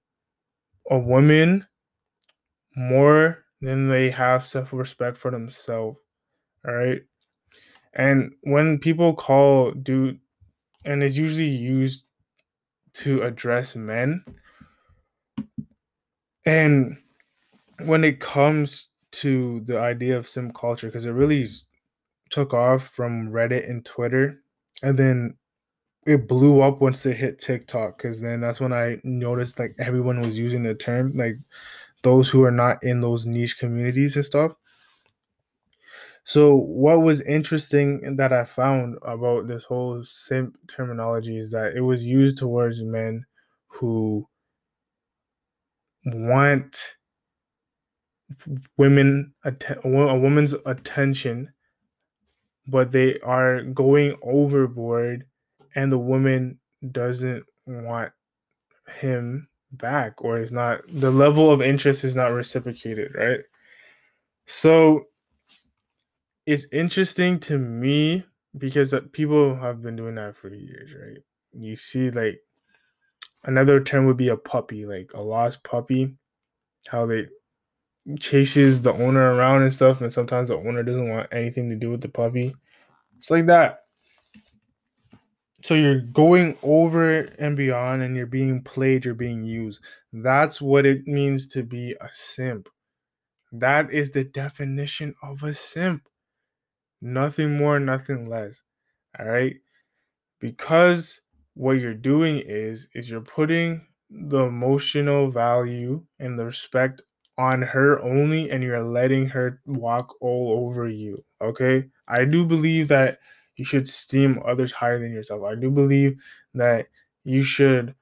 a 0.91 0.97
woman 0.99 1.65
more 2.75 3.45
than 3.61 3.87
they 3.87 4.09
have 4.09 4.43
self-respect 4.43 5.17
for 5.17 5.31
themselves. 5.31 5.99
All 6.67 6.73
right. 6.73 7.01
And 7.93 8.31
when 8.41 8.79
people 8.79 9.13
call 9.13 9.71
dude 9.71 10.19
and 10.85 11.03
it's 11.03 11.17
usually 11.17 11.49
used 11.49 12.03
to 12.93 13.21
address 13.21 13.75
men. 13.75 14.23
And 16.45 16.97
when 17.85 18.03
it 18.03 18.19
comes 18.19 18.89
to 19.11 19.61
the 19.61 19.79
idea 19.79 20.17
of 20.17 20.27
simp 20.27 20.55
culture, 20.55 20.87
because 20.87 21.05
it 21.05 21.11
really 21.11 21.45
took 22.29 22.53
off 22.53 22.87
from 22.87 23.27
Reddit 23.27 23.69
and 23.69 23.85
Twitter, 23.85 24.41
and 24.81 24.97
then 24.97 25.37
it 26.07 26.27
blew 26.27 26.61
up 26.61 26.81
once 26.81 27.05
it 27.05 27.17
hit 27.17 27.39
TikTok, 27.39 27.97
because 27.97 28.21
then 28.21 28.41
that's 28.41 28.59
when 28.59 28.73
I 28.73 28.97
noticed 29.03 29.59
like 29.59 29.75
everyone 29.77 30.21
was 30.21 30.37
using 30.37 30.63
the 30.63 30.73
term, 30.73 31.13
like 31.15 31.37
those 32.01 32.29
who 32.29 32.43
are 32.43 32.51
not 32.51 32.83
in 32.83 33.01
those 33.01 33.25
niche 33.25 33.59
communities 33.59 34.15
and 34.15 34.25
stuff. 34.25 34.53
So 36.23 36.55
what 36.55 37.01
was 37.01 37.21
interesting 37.21 38.15
that 38.17 38.31
I 38.33 38.43
found 38.45 38.97
about 39.03 39.47
this 39.47 39.63
whole 39.65 40.03
simp 40.03 40.57
terminology 40.67 41.37
is 41.37 41.51
that 41.51 41.73
it 41.75 41.81
was 41.81 42.07
used 42.07 42.37
towards 42.37 42.81
men 42.83 43.25
who 43.67 44.27
want 46.05 46.97
women 48.77 49.33
a 49.43 50.17
woman's 50.17 50.53
attention 50.65 51.51
but 52.67 52.91
they 52.91 53.19
are 53.19 53.63
going 53.63 54.15
overboard 54.21 55.25
and 55.75 55.91
the 55.91 55.97
woman 55.97 56.59
doesn't 56.91 57.43
want 57.65 58.11
him 58.99 59.47
back 59.73 60.21
or 60.23 60.39
is 60.39 60.51
not 60.51 60.81
the 60.87 61.11
level 61.11 61.51
of 61.51 61.61
interest 61.61 62.03
is 62.03 62.15
not 62.15 62.27
reciprocated 62.33 63.13
right? 63.15 63.41
So 64.47 65.05
it's 66.45 66.65
interesting 66.71 67.39
to 67.41 67.57
me 67.57 68.25
because 68.57 68.93
people 69.11 69.55
have 69.55 69.81
been 69.81 69.95
doing 69.95 70.15
that 70.15 70.35
for 70.35 70.53
years, 70.53 70.93
right? 70.93 71.19
You 71.53 71.75
see, 71.75 72.11
like 72.11 72.41
another 73.43 73.83
term 73.83 74.05
would 74.05 74.17
be 74.17 74.29
a 74.29 74.37
puppy, 74.37 74.85
like 74.85 75.11
a 75.13 75.21
lost 75.21 75.63
puppy, 75.63 76.15
how 76.87 77.05
they 77.05 77.27
chases 78.19 78.81
the 78.81 78.93
owner 78.93 79.33
around 79.33 79.63
and 79.63 79.73
stuff, 79.73 80.01
and 80.01 80.11
sometimes 80.11 80.47
the 80.47 80.55
owner 80.55 80.83
doesn't 80.83 81.09
want 81.09 81.27
anything 81.31 81.69
to 81.69 81.75
do 81.75 81.91
with 81.91 82.01
the 82.01 82.09
puppy. 82.09 82.55
It's 83.17 83.29
like 83.29 83.45
that. 83.45 83.79
So 85.63 85.75
you're 85.75 86.01
going 86.01 86.57
over 86.63 87.19
and 87.37 87.55
beyond, 87.55 88.01
and 88.01 88.15
you're 88.15 88.25
being 88.25 88.63
played, 88.63 89.05
you're 89.05 89.13
being 89.13 89.43
used. 89.43 89.81
That's 90.11 90.59
what 90.59 90.87
it 90.87 91.05
means 91.05 91.45
to 91.49 91.61
be 91.63 91.95
a 92.01 92.09
simp. 92.11 92.67
That 93.51 93.93
is 93.93 94.09
the 94.09 94.23
definition 94.23 95.13
of 95.21 95.43
a 95.43 95.53
simp. 95.53 96.07
Nothing 97.01 97.57
more, 97.57 97.79
nothing 97.79 98.29
less. 98.29 98.61
All 99.19 99.25
right? 99.25 99.55
Because 100.39 101.21
what 101.53 101.79
you're 101.79 101.93
doing 101.93 102.39
is 102.39 102.87
is 102.93 103.09
you're 103.09 103.21
putting 103.21 103.87
the 104.09 104.39
emotional 104.39 105.29
value 105.31 106.03
and 106.19 106.37
the 106.37 106.45
respect 106.45 107.01
on 107.37 107.61
her 107.61 108.01
only 108.01 108.51
and 108.51 108.63
you're 108.63 108.83
letting 108.83 109.27
her 109.27 109.61
walk 109.65 110.15
all 110.21 110.65
over 110.65 110.87
you. 110.87 111.23
Okay? 111.41 111.89
I 112.07 112.25
do 112.25 112.45
believe 112.45 112.87
that 112.89 113.19
you 113.55 113.65
should 113.65 113.83
esteem 113.83 114.41
others 114.45 114.71
higher 114.71 114.99
than 114.99 115.13
yourself. 115.13 115.43
I 115.43 115.55
do 115.55 115.71
believe 115.71 116.17
that 116.53 116.87
you 117.23 117.43
should 117.43 117.95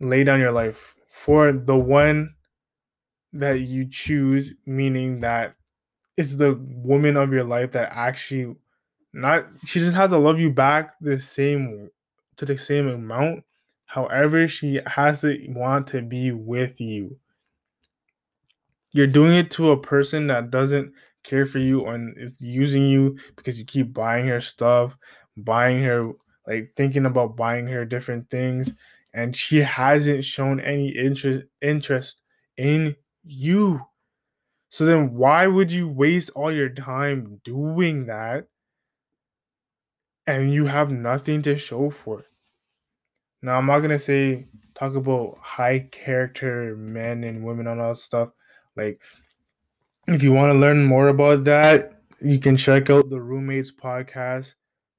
lay 0.00 0.24
down 0.24 0.40
your 0.40 0.52
life 0.52 0.94
for 1.10 1.52
the 1.52 1.76
one 1.76 2.34
that 3.32 3.60
you 3.60 3.88
choose, 3.88 4.54
meaning 4.66 5.20
that 5.20 5.54
it's 6.18 6.34
the 6.34 6.54
woman 6.54 7.16
of 7.16 7.32
your 7.32 7.44
life 7.44 7.70
that 7.72 7.90
actually 7.92 8.56
not 9.12 9.46
she 9.64 9.78
doesn't 9.78 9.94
have 9.94 10.10
to 10.10 10.18
love 10.18 10.40
you 10.40 10.50
back 10.50 10.94
the 11.00 11.18
same 11.18 11.88
to 12.36 12.44
the 12.44 12.58
same 12.58 12.88
amount. 12.88 13.44
However, 13.86 14.48
she 14.48 14.80
has 14.86 15.22
to 15.22 15.38
want 15.50 15.86
to 15.88 16.02
be 16.02 16.32
with 16.32 16.80
you. 16.80 17.16
You're 18.92 19.06
doing 19.06 19.32
it 19.32 19.50
to 19.52 19.70
a 19.70 19.80
person 19.80 20.26
that 20.26 20.50
doesn't 20.50 20.92
care 21.22 21.46
for 21.46 21.60
you 21.60 21.86
and 21.86 22.18
is 22.18 22.42
using 22.42 22.86
you 22.86 23.16
because 23.36 23.58
you 23.58 23.64
keep 23.64 23.94
buying 23.94 24.26
her 24.26 24.40
stuff, 24.40 24.96
buying 25.36 25.82
her 25.84 26.10
like 26.48 26.72
thinking 26.74 27.06
about 27.06 27.36
buying 27.36 27.66
her 27.68 27.84
different 27.84 28.28
things 28.28 28.74
and 29.14 29.36
she 29.36 29.58
hasn't 29.58 30.24
shown 30.24 30.58
any 30.60 30.88
interest 30.88 31.46
interest 31.62 32.22
in 32.56 32.96
you. 33.24 33.80
So 34.68 34.84
then 34.84 35.14
why 35.14 35.46
would 35.46 35.72
you 35.72 35.88
waste 35.88 36.30
all 36.34 36.52
your 36.52 36.68
time 36.68 37.40
doing 37.42 38.06
that 38.06 38.46
and 40.26 40.52
you 40.52 40.66
have 40.66 40.90
nothing 40.90 41.42
to 41.42 41.56
show 41.56 41.90
for 41.90 42.20
it? 42.20 42.26
Now 43.42 43.56
I'm 43.56 43.66
not 43.66 43.80
gonna 43.80 43.98
say 43.98 44.46
talk 44.74 44.94
about 44.94 45.38
high 45.40 45.88
character 45.90 46.76
men 46.76 47.24
and 47.24 47.44
women 47.44 47.66
and 47.66 47.80
all 47.80 47.94
that 47.94 48.00
stuff. 48.00 48.30
Like 48.76 49.00
if 50.06 50.22
you 50.22 50.32
want 50.32 50.52
to 50.52 50.58
learn 50.58 50.84
more 50.84 51.08
about 51.08 51.44
that, 51.44 52.00
you 52.20 52.38
can 52.38 52.56
check 52.56 52.90
out 52.90 53.08
the 53.08 53.20
roommates 53.20 53.72
podcast. 53.72 54.54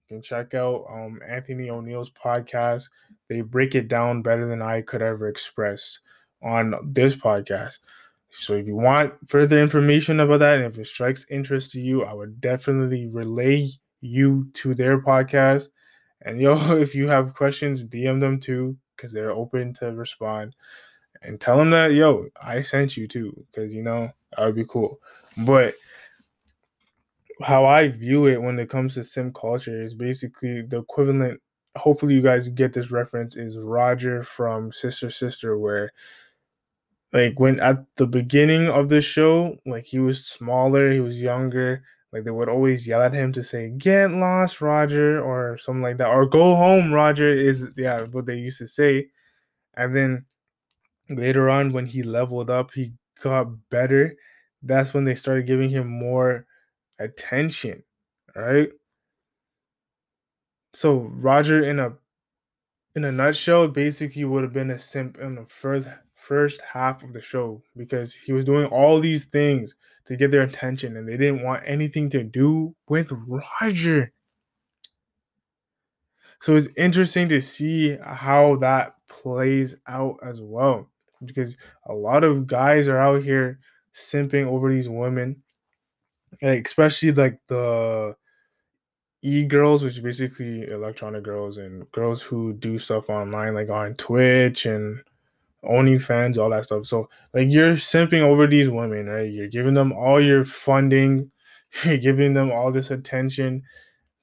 You 0.08 0.16
can 0.18 0.22
check 0.22 0.54
out 0.54 0.86
um, 0.90 1.20
Anthony 1.28 1.70
O'Neill's 1.70 2.12
podcast. 2.12 2.90
They 3.28 3.42
break 3.42 3.76
it 3.76 3.88
down 3.88 4.22
better 4.22 4.48
than 4.48 4.62
I 4.62 4.82
could 4.82 5.02
ever 5.02 5.28
express 5.28 6.00
on 6.42 6.74
this 6.84 7.16
podcast. 7.16 7.80
So 8.32 8.54
if 8.54 8.68
you 8.68 8.76
want 8.76 9.14
further 9.28 9.60
information 9.60 10.20
about 10.20 10.40
that, 10.40 10.60
and 10.60 10.66
if 10.66 10.78
it 10.78 10.86
strikes 10.86 11.26
interest 11.30 11.72
to 11.72 11.82
you, 11.82 12.04
I 12.04 12.14
would 12.14 12.40
definitely 12.40 13.08
relay 13.08 13.70
you 14.02 14.50
to 14.56 14.76
their 14.76 15.02
podcast. 15.02 15.70
And 16.22 16.40
yo, 16.40 16.78
if 16.78 16.94
you 16.94 17.08
have 17.08 17.34
questions, 17.34 17.84
DM 17.84 18.20
them 18.20 18.40
too, 18.40 18.78
because 18.96 19.12
they're 19.12 19.32
open 19.32 19.74
to 19.76 19.94
respond. 19.94 20.56
And 21.22 21.40
tell 21.40 21.58
them 21.58 21.72
that, 21.72 21.94
yo, 21.94 22.28
I 22.42 22.62
sent 22.62 22.96
you 22.96 23.08
too, 23.08 23.46
because 23.52 23.74
you 23.74 23.84
know, 23.84 24.12
that 24.38 24.46
would 24.46 24.56
be 24.56 24.66
cool. 24.66 25.00
But 25.38 25.74
how 27.42 27.66
I 27.66 27.88
view 27.88 28.28
it 28.28 28.42
when 28.42 28.60
it 28.60 28.70
comes 28.70 28.94
to 28.94 29.04
simp 29.04 29.36
culture 29.36 29.82
is 29.82 29.94
basically 29.94 30.62
the 30.62 30.80
equivalent. 30.80 31.42
Hopefully, 31.76 32.16
you 32.16 32.22
guys 32.22 32.48
get 32.50 32.74
this 32.74 32.92
reference. 32.92 33.36
Is 33.36 33.58
Roger 33.58 34.24
from 34.24 34.72
Sister 34.72 35.10
Sister, 35.10 35.58
where 35.58 35.92
like 37.14 37.40
when 37.40 37.60
at 37.60 37.86
the 37.96 38.08
beginning 38.08 38.68
of 38.68 38.90
the 38.90 39.02
show, 39.02 39.58
like 39.66 39.86
he 39.86 40.00
was 40.00 40.26
smaller, 40.26 40.92
he 40.92 41.00
was 41.00 41.22
younger. 41.22 41.84
Like 42.14 42.24
they 42.24 42.32
would 42.32 42.50
always 42.50 42.88
yell 42.88 43.02
at 43.02 43.14
him 43.14 43.32
to 43.34 43.44
say 43.44 43.70
"Get 43.70 44.12
lost, 44.12 44.62
Roger" 44.62 45.22
or 45.22 45.58
something 45.58 45.84
like 45.84 45.98
that, 45.98 46.10
or 46.10 46.26
"Go 46.28 46.56
home, 46.56 46.92
Roger." 46.94 47.28
Is 47.30 47.66
yeah, 47.78 48.04
what 48.04 48.26
they 48.26 48.36
used 48.38 48.60
to 48.60 48.68
say. 48.68 49.10
And 49.76 49.96
then 49.96 50.26
later 51.10 51.50
on, 51.50 51.74
when 51.74 51.86
he 51.88 52.04
leveled 52.04 52.50
up, 52.50 52.72
he 52.74 52.94
got 53.22 53.48
better. 53.70 54.16
That's 54.64 54.94
when 54.94 55.06
they 55.06 55.16
started 55.16 55.48
giving 55.48 55.70
him 55.70 55.88
more 55.88 56.46
attention, 57.00 57.84
right? 58.36 58.70
So 60.74 60.96
Roger 61.14 61.64
in 61.64 61.80
a 61.80 61.94
in 62.96 63.04
a 63.06 63.12
nutshell 63.12 63.68
basically 63.68 64.26
would 64.26 64.44
have 64.44 64.54
been 64.54 64.72
a 64.72 64.80
simp 64.80 65.18
in 65.20 65.36
the 65.36 65.46
first 65.46 65.88
first 66.20 66.62
half 66.62 67.04
of 67.04 67.14
the 67.14 67.22
show 67.22 67.62
because 67.76 68.14
he 68.14 68.34
was 68.34 68.46
doing 68.46 68.66
all 68.68 69.00
these 69.00 69.26
things 69.26 69.76
to 70.06 70.16
get 70.16 70.32
their 70.32 70.42
attention 70.42 70.98
and 70.98 71.08
they 71.08 71.18
didn't 71.18 71.44
want 71.44 71.64
anything 71.66 72.10
to 72.10 72.24
do 72.24 72.76
with 72.88 73.12
Roger. 73.62 74.12
So 76.42 76.56
it's 76.56 76.68
interesting 76.78 77.30
to 77.30 77.42
see 77.42 77.98
how 78.02 78.58
that 78.58 78.96
plays 79.08 79.76
out 79.88 80.18
as 80.24 80.42
well 80.42 80.90
because 81.26 81.58
a 81.88 81.94
lot 81.94 82.24
of 82.24 82.48
guys 82.48 82.88
are 82.88 83.00
out 83.00 83.24
here 83.24 83.60
simping 83.94 84.46
over 84.46 84.72
these 84.72 84.88
women 84.88 85.42
especially 86.42 87.12
like 87.12 87.40
the 87.48 88.16
e 89.22 89.44
girls 89.44 89.84
which 89.84 90.02
basically 90.02 90.64
electronic 90.70 91.24
girls 91.24 91.58
and 91.58 91.92
girls 91.92 92.22
who 92.22 92.54
do 92.54 92.80
stuff 92.80 93.10
online 93.10 93.54
like 93.54 93.70
on 93.70 93.94
twitch 93.96 94.66
and 94.66 95.02
OnlyFans, 95.64 96.38
all 96.38 96.50
that 96.52 96.66
stuff. 96.66 96.86
So 96.86 97.10
like 97.34 97.50
you're 97.50 97.74
simping 97.74 98.22
over 98.22 98.48
these 98.48 98.70
women, 98.70 99.08
right? 99.08 99.32
You're 99.32 99.48
giving 99.48 99.74
them 99.74 99.92
all 99.94 100.22
your 100.22 100.44
funding, 100.46 101.32
you're 101.84 101.98
giving 101.98 102.34
them 102.34 102.52
all 102.52 102.72
this 102.72 102.92
attention. 102.92 103.64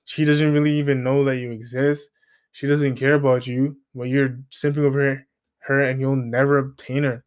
She 0.05 0.25
doesn't 0.25 0.53
really 0.53 0.79
even 0.79 1.03
know 1.03 1.25
that 1.25 1.37
you 1.37 1.51
exist. 1.51 2.11
She 2.53 2.67
doesn't 2.67 2.97
care 2.97 3.15
about 3.15 3.47
you, 3.47 3.77
but 3.95 4.05
you're 4.05 4.39
simping 4.51 4.85
over 4.85 5.01
her, 5.01 5.27
her 5.59 5.81
and 5.83 6.01
you'll 6.01 6.17
never 6.17 6.59
obtain 6.59 7.03
her. 7.03 7.25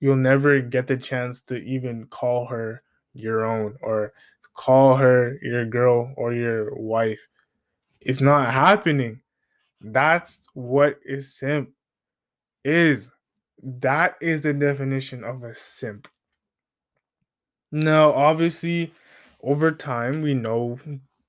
You'll 0.00 0.16
never 0.16 0.60
get 0.60 0.86
the 0.86 0.96
chance 0.96 1.42
to 1.42 1.56
even 1.56 2.06
call 2.06 2.46
her 2.46 2.82
your 3.14 3.44
own 3.44 3.76
or 3.82 4.12
call 4.54 4.96
her 4.96 5.38
your 5.42 5.66
girl 5.66 6.14
or 6.16 6.32
your 6.32 6.74
wife. 6.76 7.26
It's 8.00 8.20
not 8.20 8.52
happening. 8.52 9.20
That's 9.80 10.40
what 10.54 10.98
is 11.04 11.34
simp 11.34 11.70
is. 12.64 13.10
That 13.62 14.16
is 14.20 14.42
the 14.42 14.52
definition 14.52 15.24
of 15.24 15.42
a 15.42 15.54
simp. 15.54 16.08
Now, 17.70 18.12
obviously, 18.12 18.92
over 19.42 19.72
time, 19.72 20.22
we 20.22 20.34
know 20.34 20.78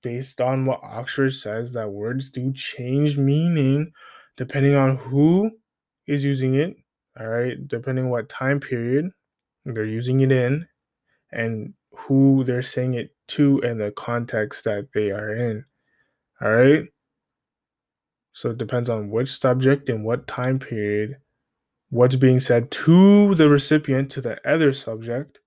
based 0.01 0.39
on 0.39 0.65
what 0.65 0.79
Oxford 0.83 1.33
says 1.33 1.73
that 1.73 1.89
words 1.89 2.29
do 2.29 2.53
change 2.53 3.17
meaning 3.17 3.91
depending 4.37 4.73
on 4.73 4.95
who 4.95 5.51
is 6.07 6.23
using 6.23 6.55
it, 6.55 6.77
all 7.19 7.27
right, 7.27 7.67
depending 7.67 8.09
what 8.09 8.29
time 8.29 8.59
period 8.59 9.09
they're 9.65 9.83
using 9.83 10.21
it 10.21 10.31
in 10.31 10.65
and 11.31 11.73
who 11.91 12.43
they're 12.45 12.61
saying 12.61 12.93
it 12.93 13.13
to 13.27 13.61
and 13.63 13.81
the 13.81 13.91
context 13.91 14.63
that 14.63 14.87
they 14.93 15.11
are 15.11 15.35
in. 15.35 15.65
All 16.41 16.51
right? 16.51 16.85
So 18.31 18.51
it 18.51 18.57
depends 18.57 18.89
on 18.89 19.09
which 19.09 19.29
subject 19.29 19.89
and 19.89 20.05
what 20.05 20.25
time 20.25 20.57
period, 20.57 21.17
what's 21.89 22.15
being 22.15 22.39
said 22.39 22.71
to 22.71 23.35
the 23.35 23.49
recipient, 23.49 24.11
to 24.11 24.21
the 24.21 24.39
other 24.49 24.73
subject 24.73 25.39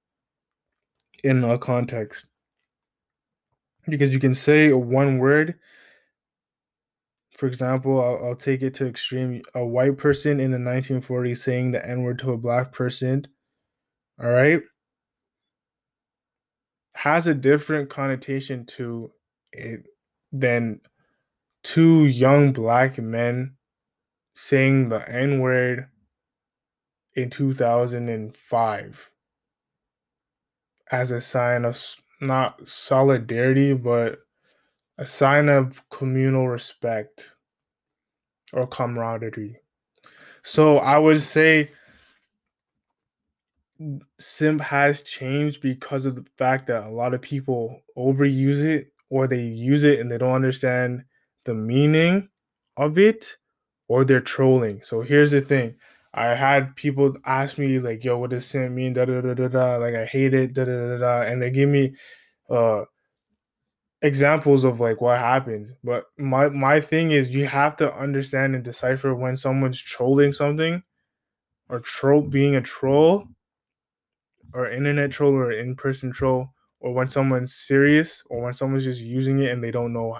in 1.22 1.44
a 1.44 1.58
context. 1.58 2.26
Because 3.88 4.12
you 4.12 4.20
can 4.20 4.34
say 4.34 4.72
one 4.72 5.18
word 5.18 5.58
for 7.36 7.46
example, 7.46 8.00
I'll, 8.00 8.28
I'll, 8.28 8.36
take 8.36 8.62
it 8.62 8.74
to 8.74 8.86
extreme. 8.86 9.42
A 9.54 9.64
white 9.64 9.96
person 9.96 10.38
in 10.38 10.50
the 10.52 10.58
1940s 10.58 11.38
saying 11.38 11.70
the 11.70 11.84
N 11.84 12.02
word 12.02 12.18
to 12.20 12.32
a 12.32 12.38
black 12.38 12.72
person, 12.72 13.26
all 14.22 14.30
right, 14.30 14.62
has 16.94 17.26
a 17.26 17.34
different 17.34 17.90
connotation 17.90 18.66
to 18.66 19.10
it 19.52 19.84
than 20.30 20.80
two 21.64 22.06
young 22.06 22.52
black 22.52 22.98
men 22.98 23.56
saying 24.34 24.88
the 24.88 25.08
N 25.08 25.40
word 25.40 25.88
in 27.14 27.30
2005 27.30 29.10
as 30.90 31.10
a 31.10 31.20
sign 31.20 31.64
of 31.64 31.82
not 32.20 32.68
solidarity, 32.68 33.72
but 33.72 34.20
a 34.98 35.06
sign 35.06 35.48
of 35.48 35.88
communal 35.90 36.48
respect 36.48 37.32
or 38.52 38.66
camaraderie. 38.66 39.56
So 40.42 40.78
I 40.78 40.98
would 40.98 41.22
say 41.22 41.70
simp 44.18 44.60
has 44.60 45.02
changed 45.02 45.60
because 45.60 46.06
of 46.06 46.14
the 46.14 46.24
fact 46.36 46.66
that 46.66 46.84
a 46.84 46.90
lot 46.90 47.14
of 47.14 47.22
people 47.22 47.80
overuse 47.96 48.62
it 48.62 48.92
or 49.10 49.26
they 49.26 49.42
use 49.42 49.84
it 49.84 49.98
and 49.98 50.10
they 50.10 50.18
don't 50.18 50.34
understand 50.34 51.04
the 51.44 51.54
meaning 51.54 52.28
of 52.76 52.98
it 52.98 53.36
or 53.88 54.04
they're 54.04 54.20
trolling. 54.20 54.82
So 54.82 55.00
here's 55.00 55.32
the 55.32 55.40
thing. 55.40 55.74
I 56.14 56.26
had 56.34 56.76
people 56.76 57.16
ask 57.24 57.58
me 57.58 57.78
like, 57.78 58.04
"Yo, 58.04 58.18
what 58.18 58.30
does 58.30 58.46
simp 58.46 58.72
mean?" 58.72 58.92
Da 58.94 59.04
da 59.06 59.20
da 59.20 59.34
da 59.34 59.48
da. 59.48 59.76
Like 59.76 59.94
I 59.94 60.04
hate 60.06 60.34
it. 60.34 60.52
Da 60.54 60.64
da 60.64 60.72
da 60.88 60.98
da. 60.98 61.22
And 61.22 61.40
they 61.42 61.50
give 61.50 61.68
me 61.68 61.94
uh 62.50 62.84
examples 64.02 64.64
of 64.64 64.80
like 64.80 65.00
what 65.00 65.18
happened. 65.18 65.74
But 65.84 66.06
my 66.18 66.48
my 66.48 66.80
thing 66.80 67.10
is, 67.12 67.34
you 67.34 67.46
have 67.46 67.76
to 67.76 67.92
understand 67.94 68.54
and 68.54 68.64
decipher 68.64 69.14
when 69.14 69.36
someone's 69.36 69.80
trolling 69.80 70.32
something 70.32 70.82
or 71.68 71.80
troll 71.80 72.22
being 72.22 72.56
a 72.56 72.62
troll 72.62 73.26
or 74.54 74.70
internet 74.70 75.10
troll 75.10 75.34
or 75.34 75.52
in-person 75.52 76.12
troll 76.12 76.48
or 76.80 76.92
when 76.94 77.08
someone's 77.08 77.54
serious 77.54 78.22
or 78.30 78.42
when 78.42 78.52
someone's 78.54 78.84
just 78.84 79.00
using 79.00 79.38
it 79.40 79.50
and 79.50 79.62
they 79.62 79.70
don't 79.70 79.92
know 79.92 80.18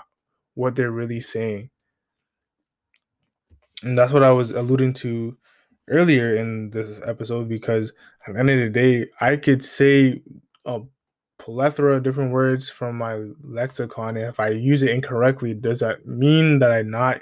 what 0.54 0.74
they're 0.74 0.90
really 0.90 1.20
saying 1.20 1.70
and 3.82 3.96
that's 3.98 4.12
what 4.12 4.22
i 4.22 4.30
was 4.30 4.50
alluding 4.50 4.92
to 4.92 5.36
earlier 5.88 6.36
in 6.36 6.70
this 6.70 7.00
episode 7.06 7.48
because 7.48 7.92
at 8.26 8.34
the 8.34 8.40
end 8.40 8.50
of 8.50 8.58
the 8.58 8.68
day 8.70 9.06
i 9.20 9.36
could 9.36 9.64
say 9.64 10.22
a 10.64 10.80
plethora 11.38 11.96
of 11.96 12.02
different 12.02 12.32
words 12.32 12.70
from 12.70 12.96
my 12.96 13.20
lexicon 13.42 14.16
and 14.16 14.26
if 14.26 14.38
i 14.38 14.48
use 14.48 14.82
it 14.82 14.90
incorrectly 14.90 15.54
does 15.54 15.80
that 15.80 16.06
mean 16.06 16.58
that 16.58 16.70
i 16.70 16.82
not 16.82 17.20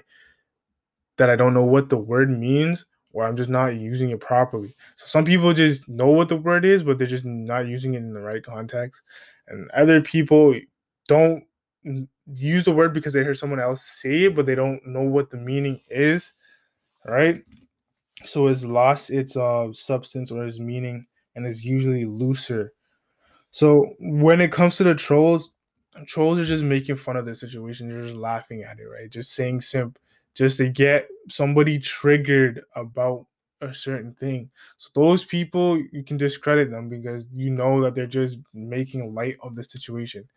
that 1.17 1.31
i 1.31 1.37
don't 1.37 1.55
know 1.55 1.65
what 1.65 1.89
the 1.89 1.97
word 1.97 2.31
means 2.31 2.85
or 3.13 3.27
I'm 3.27 3.37
just 3.37 3.51
not 3.51 3.77
using 3.77 4.11
it 4.11 4.21
properly. 4.21 4.75
So 4.97 5.07
some 5.07 5.25
people 5.25 5.53
just 5.53 5.89
know 5.89 6.09
what 6.09 6.29
the 6.29 6.37
word 6.37 6.65
is, 6.65 6.83
but 6.83 6.99
they're 6.99 7.07
just 7.07 7.25
not 7.25 7.67
using 7.67 7.95
it 7.95 7.99
in 7.99 8.13
the 8.13 8.21
right 8.21 8.43
context. 8.43 9.03
And 9.49 9.71
other 9.73 10.01
people 10.01 10.55
don't 11.09 11.45
use 12.35 12.65
the 12.65 12.73
word 12.73 12.93
because 12.93 13.13
they 13.13 13.25
heard 13.25 13.39
someone 13.39 13.61
else 13.61 13.83
say 13.83 14.25
it, 14.25 14.35
but 14.35 14.47
they 14.47 14.55
don't 14.55 14.87
know 14.87 15.03
what 15.03 15.31
the 15.31 15.37
meaning 15.37 15.81
is. 15.89 16.33
Right? 17.05 17.43
So 18.25 18.49
it's 18.49 18.65
lost 18.65 19.11
its 19.11 19.37
uh, 19.37 19.73
substance 19.73 20.31
or 20.31 20.45
its 20.45 20.59
meaning 20.59 21.07
and 21.35 21.47
it's 21.47 21.65
usually 21.65 22.05
looser. 22.05 22.73
So 23.51 23.95
when 24.01 24.41
it 24.41 24.53
comes 24.53 24.77
to 24.77 24.85
the 24.85 24.95
trolls, 24.95 25.53
trolls 26.07 26.39
are 26.39 26.45
just 26.45 26.63
making 26.63 26.97
fun 26.97 27.17
of 27.17 27.27
the 27.27 27.35
situation. 27.35 27.89
They're 27.89 28.05
just 28.05 28.17
laughing 28.17 28.63
at 28.63 28.79
it, 28.81 28.85
right? 28.87 29.11
Just 29.11 29.35
saying 29.35 29.61
simp 29.63 29.99
just 30.35 30.59
to 30.59 30.69
get 30.69 31.09
somebody 31.29 31.79
triggered 31.79 32.63
about 32.77 33.27
a 33.61 33.75
certain 33.75 34.15
thing. 34.15 34.51
So 34.79 34.91
those 34.95 35.25
people 35.25 35.79
you 35.93 36.05
can 36.05 36.17
discredit 36.17 36.71
them 36.71 36.89
because 36.89 37.27
you 37.35 37.51
know 37.51 37.83
that 37.83 37.95
they're 37.95 38.07
just 38.07 38.39
making 38.55 39.15
light 39.15 39.37
of 39.43 39.55
the 39.55 39.65
situation. 39.65 40.29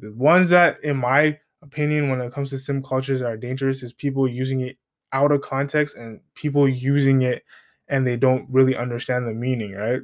The 0.00 0.12
ones 0.12 0.50
that, 0.50 0.82
in 0.84 0.96
my 0.96 1.38
opinion, 1.62 2.08
when 2.08 2.20
it 2.20 2.32
comes 2.32 2.50
to 2.50 2.58
simp 2.58 2.84
cultures 2.86 3.22
are 3.22 3.36
dangerous 3.36 3.82
is 3.82 3.92
people 3.92 4.28
using 4.28 4.60
it 4.60 4.78
out 5.12 5.32
of 5.32 5.40
context 5.40 5.96
and 5.96 6.20
people 6.34 6.68
using 6.68 7.22
it 7.22 7.42
and 7.88 8.06
they 8.06 8.16
don't 8.16 8.46
really 8.50 8.76
understand 8.76 9.26
the 9.26 9.32
meaning, 9.32 9.72
right? 9.72 10.00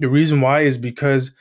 The 0.00 0.08
reason 0.08 0.40
why 0.40 0.62
is 0.62 0.76
because 0.76 1.32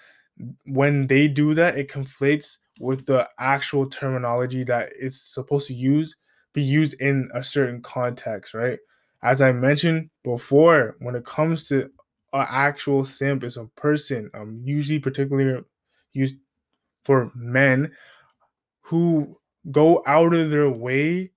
when 0.65 1.07
they 1.07 1.27
do 1.27 1.53
that, 1.55 1.77
it 1.77 1.89
conflates 1.89 2.57
with 2.79 3.05
the 3.05 3.27
actual 3.39 3.89
terminology 3.89 4.63
that 4.63 4.93
it's 4.97 5.33
supposed 5.33 5.67
to 5.67 5.73
use 5.73 6.15
be 6.53 6.61
used 6.61 6.95
in 6.99 7.29
a 7.35 7.43
certain 7.43 7.81
context, 7.81 8.53
right? 8.53 8.79
As 9.21 9.41
I 9.41 9.51
mentioned 9.51 10.09
before, 10.23 10.95
when 10.99 11.15
it 11.15 11.25
comes 11.25 11.67
to 11.67 11.89
an 12.33 12.45
actual 12.49 13.03
simp 13.03 13.43
is 13.43 13.57
a 13.57 13.65
person, 13.75 14.29
um, 14.33 14.59
usually 14.63 14.99
particularly 14.99 15.61
used 16.13 16.35
for 17.03 17.31
men 17.35 17.91
who 18.81 19.37
go 19.71 20.01
out 20.07 20.33
of 20.33 20.49
their 20.49 20.69
way 20.69 21.31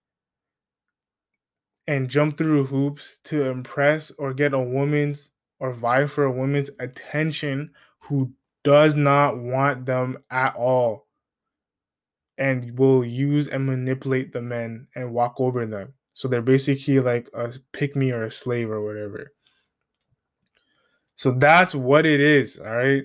and 1.87 2.09
jump 2.09 2.39
through 2.39 2.67
hoops 2.67 3.17
to 3.25 3.45
impress 3.45 4.11
or 4.19 4.33
get 4.33 4.55
a 4.55 4.59
woman's 4.59 5.31
or 5.59 5.73
vie 5.73 6.07
for 6.07 6.25
a 6.25 6.33
woman's 6.33 6.71
attention 6.79 7.71
who 8.01 8.33
does 8.65 8.95
not 8.95 9.39
want 9.39 9.87
them 9.87 10.19
at 10.31 10.55
all 10.57 11.07
and 12.39 12.79
will 12.79 13.05
use 13.05 13.49
and 13.49 13.67
manipulate 13.67 14.33
the 14.33 14.41
men 14.41 14.87
and 14.95 15.13
walk 15.13 15.41
over 15.41 15.67
them. 15.67 15.93
So 16.15 16.29
they're 16.29 16.43
basically 16.43 17.01
like 17.01 17.29
a 17.35 17.53
pick 17.73 17.97
me 17.97 18.11
or 18.11 18.25
a 18.25 18.31
slave 18.31 18.71
or 18.71 18.85
whatever. 18.85 19.33
So 21.17 21.33
that's 21.33 21.75
what 21.75 22.07
it 22.07 22.21
is, 22.21 22.59
all 22.59 22.75
right? 22.77 23.05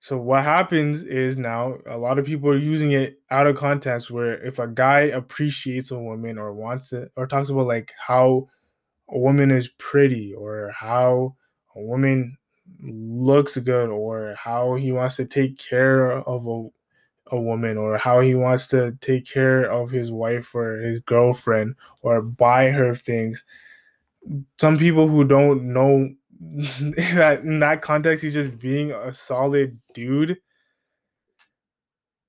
So 0.00 0.16
what 0.16 0.44
happens 0.44 1.02
is 1.02 1.36
now 1.36 1.78
a 1.86 1.98
lot 1.98 2.18
of 2.18 2.26
people 2.26 2.50
are 2.50 2.56
using 2.56 2.92
it 2.92 3.20
out 3.30 3.46
of 3.48 3.56
context 3.56 4.10
where 4.10 4.34
if 4.44 4.58
a 4.58 4.68
guy 4.68 5.00
appreciates 5.02 5.90
a 5.90 5.98
woman 5.98 6.38
or 6.38 6.52
wants 6.54 6.90
to 6.90 7.10
or 7.16 7.26
talks 7.26 7.48
about 7.48 7.66
like 7.66 7.92
how 8.06 8.46
a 9.10 9.18
woman 9.18 9.50
is 9.50 9.68
pretty 9.78 10.34
or 10.34 10.70
how 10.74 11.36
a 11.76 11.82
woman 11.82 12.38
looks 12.82 13.56
good 13.58 13.90
or 13.90 14.34
how 14.38 14.74
he 14.76 14.92
wants 14.92 15.16
to 15.16 15.26
take 15.26 15.58
care 15.58 16.12
of 16.12 16.46
a 16.46 16.68
a 17.32 17.40
woman 17.40 17.76
or 17.78 17.98
how 17.98 18.20
he 18.20 18.34
wants 18.34 18.68
to 18.68 18.92
take 19.00 19.26
care 19.26 19.62
of 19.70 19.90
his 19.90 20.10
wife 20.12 20.54
or 20.54 20.78
his 20.78 21.00
girlfriend 21.00 21.74
or 22.02 22.22
buy 22.22 22.70
her 22.70 22.94
things. 22.94 23.44
Some 24.60 24.78
people 24.78 25.08
who 25.08 25.24
don't 25.24 25.72
know 25.72 26.10
that 26.80 27.42
in 27.44 27.60
that 27.60 27.82
context 27.82 28.24
he's 28.24 28.34
just 28.34 28.58
being 28.58 28.90
a 28.90 29.12
solid 29.12 29.78
dude. 29.94 30.38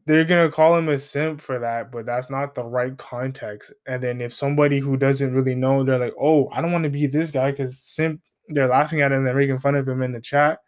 They're 0.06 0.26
gonna 0.26 0.52
call 0.52 0.78
him 0.78 0.90
a 0.90 1.00
simp 1.00 1.42
for 1.42 1.60
that, 1.60 1.92
but 1.92 2.06
that's 2.06 2.30
not 2.30 2.54
the 2.54 2.64
right 2.64 2.96
context. 2.98 3.74
And 3.88 4.04
then 4.04 4.22
if 4.22 4.34
somebody 4.34 4.80
who 4.80 4.98
doesn't 4.98 5.34
really 5.34 5.56
know, 5.56 5.84
they're 5.84 6.00
like, 6.00 6.14
"Oh, 6.20 6.50
I 6.52 6.62
don't 6.62 6.72
want 6.72 6.84
to 6.84 6.90
be 6.92 7.08
this 7.08 7.32
guy," 7.32 7.52
because 7.52 7.80
simp, 7.80 8.22
they're 8.50 8.68
laughing 8.68 9.02
at 9.02 9.12
him, 9.12 9.24
they're 9.24 9.34
making 9.36 9.60
fun 9.60 9.76
of 9.76 9.88
him 9.88 10.02
in 10.04 10.12
the 10.12 10.22
chat. 10.22 10.60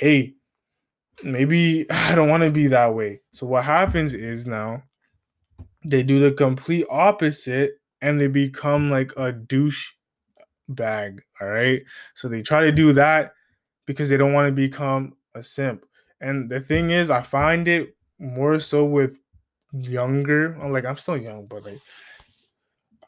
Hey, 0.00 0.34
maybe 1.22 1.86
I 1.90 2.14
don't 2.14 2.28
want 2.30 2.42
to 2.44 2.50
be 2.50 2.68
that 2.68 2.94
way. 2.94 3.20
So 3.32 3.46
what 3.46 3.64
happens 3.64 4.14
is 4.14 4.46
now 4.46 4.82
they 5.84 6.02
do 6.02 6.18
the 6.20 6.32
complete 6.32 6.86
opposite 6.90 7.74
and 8.02 8.20
they 8.20 8.28
become 8.28 8.90
like 8.90 9.12
a 9.16 9.32
douche 9.32 9.92
bag. 10.68 11.22
All 11.40 11.48
right. 11.48 11.82
So 12.14 12.28
they 12.28 12.42
try 12.42 12.62
to 12.62 12.72
do 12.72 12.92
that 12.94 13.32
because 13.86 14.08
they 14.08 14.16
don't 14.16 14.32
want 14.32 14.48
to 14.48 14.52
become 14.52 15.14
a 15.34 15.42
simp. 15.42 15.84
And 16.20 16.50
the 16.50 16.60
thing 16.60 16.90
is, 16.90 17.10
I 17.10 17.22
find 17.22 17.68
it 17.68 17.94
more 18.18 18.58
so 18.58 18.84
with 18.84 19.16
younger. 19.72 20.54
I'm 20.54 20.72
like, 20.72 20.84
I'm 20.84 20.96
still 20.96 21.16
young, 21.16 21.46
but 21.46 21.64
like, 21.64 21.80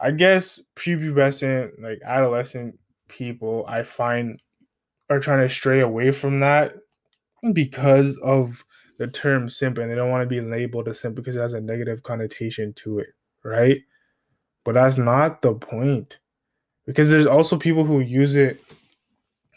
I 0.00 0.10
guess 0.10 0.60
prepubescent, 0.76 1.80
like 1.80 2.00
adolescent 2.04 2.78
people 3.08 3.64
I 3.66 3.82
find 3.82 4.40
are 5.10 5.20
trying 5.20 5.40
to 5.40 5.52
stray 5.52 5.80
away 5.80 6.12
from 6.12 6.38
that 6.38 6.74
because 7.52 8.16
of 8.22 8.64
the 8.98 9.06
term 9.06 9.48
simp 9.48 9.78
and 9.78 9.90
they 9.90 9.94
don't 9.94 10.10
want 10.10 10.22
to 10.22 10.26
be 10.26 10.40
labeled 10.40 10.88
a 10.88 10.94
simp 10.94 11.14
because 11.14 11.36
it 11.36 11.40
has 11.40 11.54
a 11.54 11.60
negative 11.60 12.02
connotation 12.02 12.72
to 12.74 12.98
it, 12.98 13.08
right? 13.44 13.78
But 14.64 14.74
that's 14.74 14.98
not 14.98 15.40
the 15.40 15.54
point. 15.54 16.18
Because 16.88 17.11
there's 17.11 17.27
also 17.27 17.59
people 17.59 17.85
who 17.85 18.01
use 18.01 18.35
it 18.35 18.64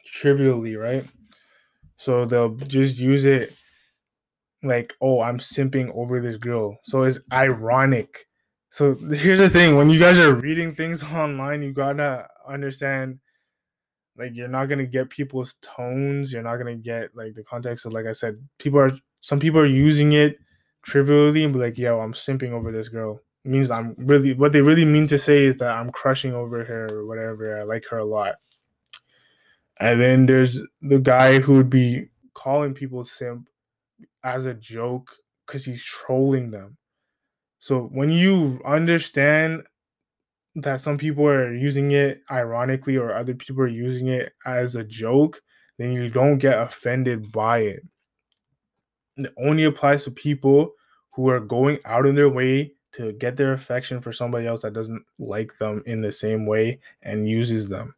trivially, 0.06 0.76
right? 0.76 1.06
So 1.96 2.26
they'll 2.26 2.56
just 2.56 3.00
use 3.00 3.24
it 3.24 3.56
like, 4.63 4.94
oh, 5.00 5.22
I'm 5.22 5.38
simping 5.38 5.96
over 5.96 6.20
this 6.20 6.36
girl. 6.36 6.78
So 6.84 7.04
it's 7.04 7.20
ironic. 7.32 8.28
So 8.70 8.96
here's 9.13 9.39
the 9.39 9.50
thing 9.50 9.78
when 9.78 9.89
you 9.89 9.98
guys 9.98 10.20
are 10.20 10.36
reading 10.36 10.74
things 10.74 11.04
online, 11.13 11.63
you 11.63 11.72
gotta 11.72 12.28
understand 12.46 13.20
like 14.17 14.32
you're 14.34 14.50
not 14.50 14.65
gonna 14.65 14.86
get 14.86 15.10
people's 15.10 15.56
tones, 15.62 16.34
you're 16.34 16.44
not 16.44 16.58
gonna 16.58 16.76
get 16.76 17.15
like 17.15 17.34
the 17.34 17.46
context 17.46 17.86
of 17.86 17.94
like 17.94 18.08
I 18.08 18.12
said, 18.12 18.36
people 18.60 18.80
are 18.82 18.91
some 19.22 19.39
people 19.39 19.62
are 19.62 19.65
using 19.65 20.12
it 20.12 20.38
trivially 20.84 21.46
and 21.46 21.54
be 21.54 21.60
like, 21.60 21.78
yo, 21.78 22.02
I'm 22.02 22.12
simping 22.12 22.52
over 22.52 22.74
this 22.74 22.89
girl. 22.89 23.22
Means 23.43 23.71
I'm 23.71 23.95
really 23.97 24.34
what 24.34 24.51
they 24.51 24.62
really 24.62 24.86
mean 24.86 25.08
to 25.08 25.17
say 25.17 25.45
is 25.45 25.56
that 25.58 25.75
I'm 25.75 25.91
crushing 25.91 26.34
over 26.34 26.63
her 26.63 26.88
or 26.93 27.08
whatever. 27.08 27.60
I 27.60 27.63
like 27.63 27.86
her 27.89 27.97
a 27.97 28.06
lot. 28.06 28.36
And 29.80 29.99
then 29.99 30.27
there's 30.27 30.60
the 30.82 30.99
guy 30.99 31.39
who 31.39 31.56
would 31.56 31.69
be 31.69 32.10
calling 32.36 32.75
people 32.75 33.04
simp 33.04 33.49
as 34.23 34.45
a 34.45 34.54
joke 34.54 35.12
because 35.45 35.65
he's 35.65 35.84
trolling 35.84 36.51
them. 36.51 36.77
So 37.60 37.89
when 37.91 38.12
you 38.12 38.62
understand 38.63 39.63
that 40.56 40.82
some 40.82 40.97
people 40.97 41.25
are 41.25 41.54
using 41.54 41.91
it 41.91 42.21
ironically 42.30 42.97
or 42.97 43.15
other 43.15 43.34
people 43.34 43.63
are 43.63 43.67
using 43.67 44.08
it 44.08 44.34
as 44.45 44.75
a 44.75 44.84
joke, 44.84 45.41
then 45.77 45.91
you 45.93 46.10
don't 46.10 46.38
get 46.38 46.60
offended 46.60 47.32
by 47.32 47.60
it. 47.60 47.84
It 49.17 49.34
only 49.38 49.63
applies 49.63 50.04
to 50.04 50.12
people 50.12 50.73
who 51.13 51.30
are 51.30 51.39
going 51.39 51.80
out 51.86 52.06
of 52.06 52.15
their 52.15 52.30
way 52.30 52.73
to 52.93 53.13
get 53.13 53.38
their 53.38 53.54
affection 53.54 54.01
for 54.01 54.12
somebody 54.12 54.47
else 54.47 54.62
that 54.62 54.73
doesn't 54.73 55.04
like 55.19 55.58
them 55.58 55.84
in 55.86 56.01
the 56.01 56.12
same 56.12 56.45
way 56.45 56.80
and 57.04 57.30
uses 57.30 57.69
them. 57.69 57.95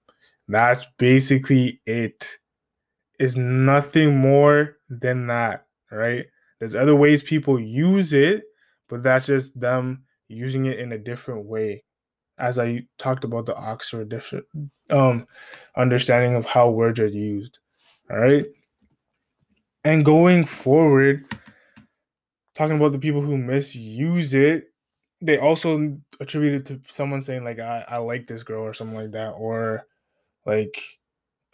That's 0.48 0.86
basically 0.98 1.82
it. 1.86 2.38
It's 3.20 3.36
nothing 3.36 4.18
more 4.18 4.78
than 4.90 5.28
that, 5.28 5.66
right? 5.92 6.26
There's 6.60 6.76
other 6.76 6.96
ways 6.96 7.24
people 7.24 7.60
use 7.60 8.14
it, 8.14 8.44
but 8.90 9.04
that's 9.04 9.28
just 9.28 9.60
them 9.60 10.04
using 10.28 10.66
it 10.66 10.80
in 10.80 10.92
a 10.92 10.98
different 10.98 11.46
way. 11.46 11.84
As 12.38 12.58
I 12.58 12.86
talked 12.98 13.24
about 13.24 13.46
the 13.46 13.56
Oxford 13.56 14.10
different 14.10 14.46
um 14.90 15.28
understanding 15.76 16.36
of 16.36 16.46
how 16.46 16.70
words 16.70 17.00
are 17.00 17.08
used. 17.08 17.60
All 18.10 18.18
right. 18.18 18.46
And 19.84 20.04
going 20.04 20.46
forward, 20.46 21.26
talking 22.56 22.78
about 22.78 22.92
the 22.92 23.00
people 23.00 23.22
who 23.22 23.38
misuse 23.38 24.34
it, 24.34 24.73
they 25.24 25.38
also 25.38 25.98
attribute 26.20 26.54
it 26.54 26.66
to 26.66 26.82
someone 26.92 27.22
saying 27.22 27.46
like 27.46 27.58
I, 27.58 27.86
I 27.88 27.98
like 27.98 28.28
this 28.28 28.44
girl 28.44 28.64
or 28.64 28.74
something 28.74 28.98
like 28.98 29.12
that, 29.12 29.30
or 29.30 29.88
like 30.46 30.78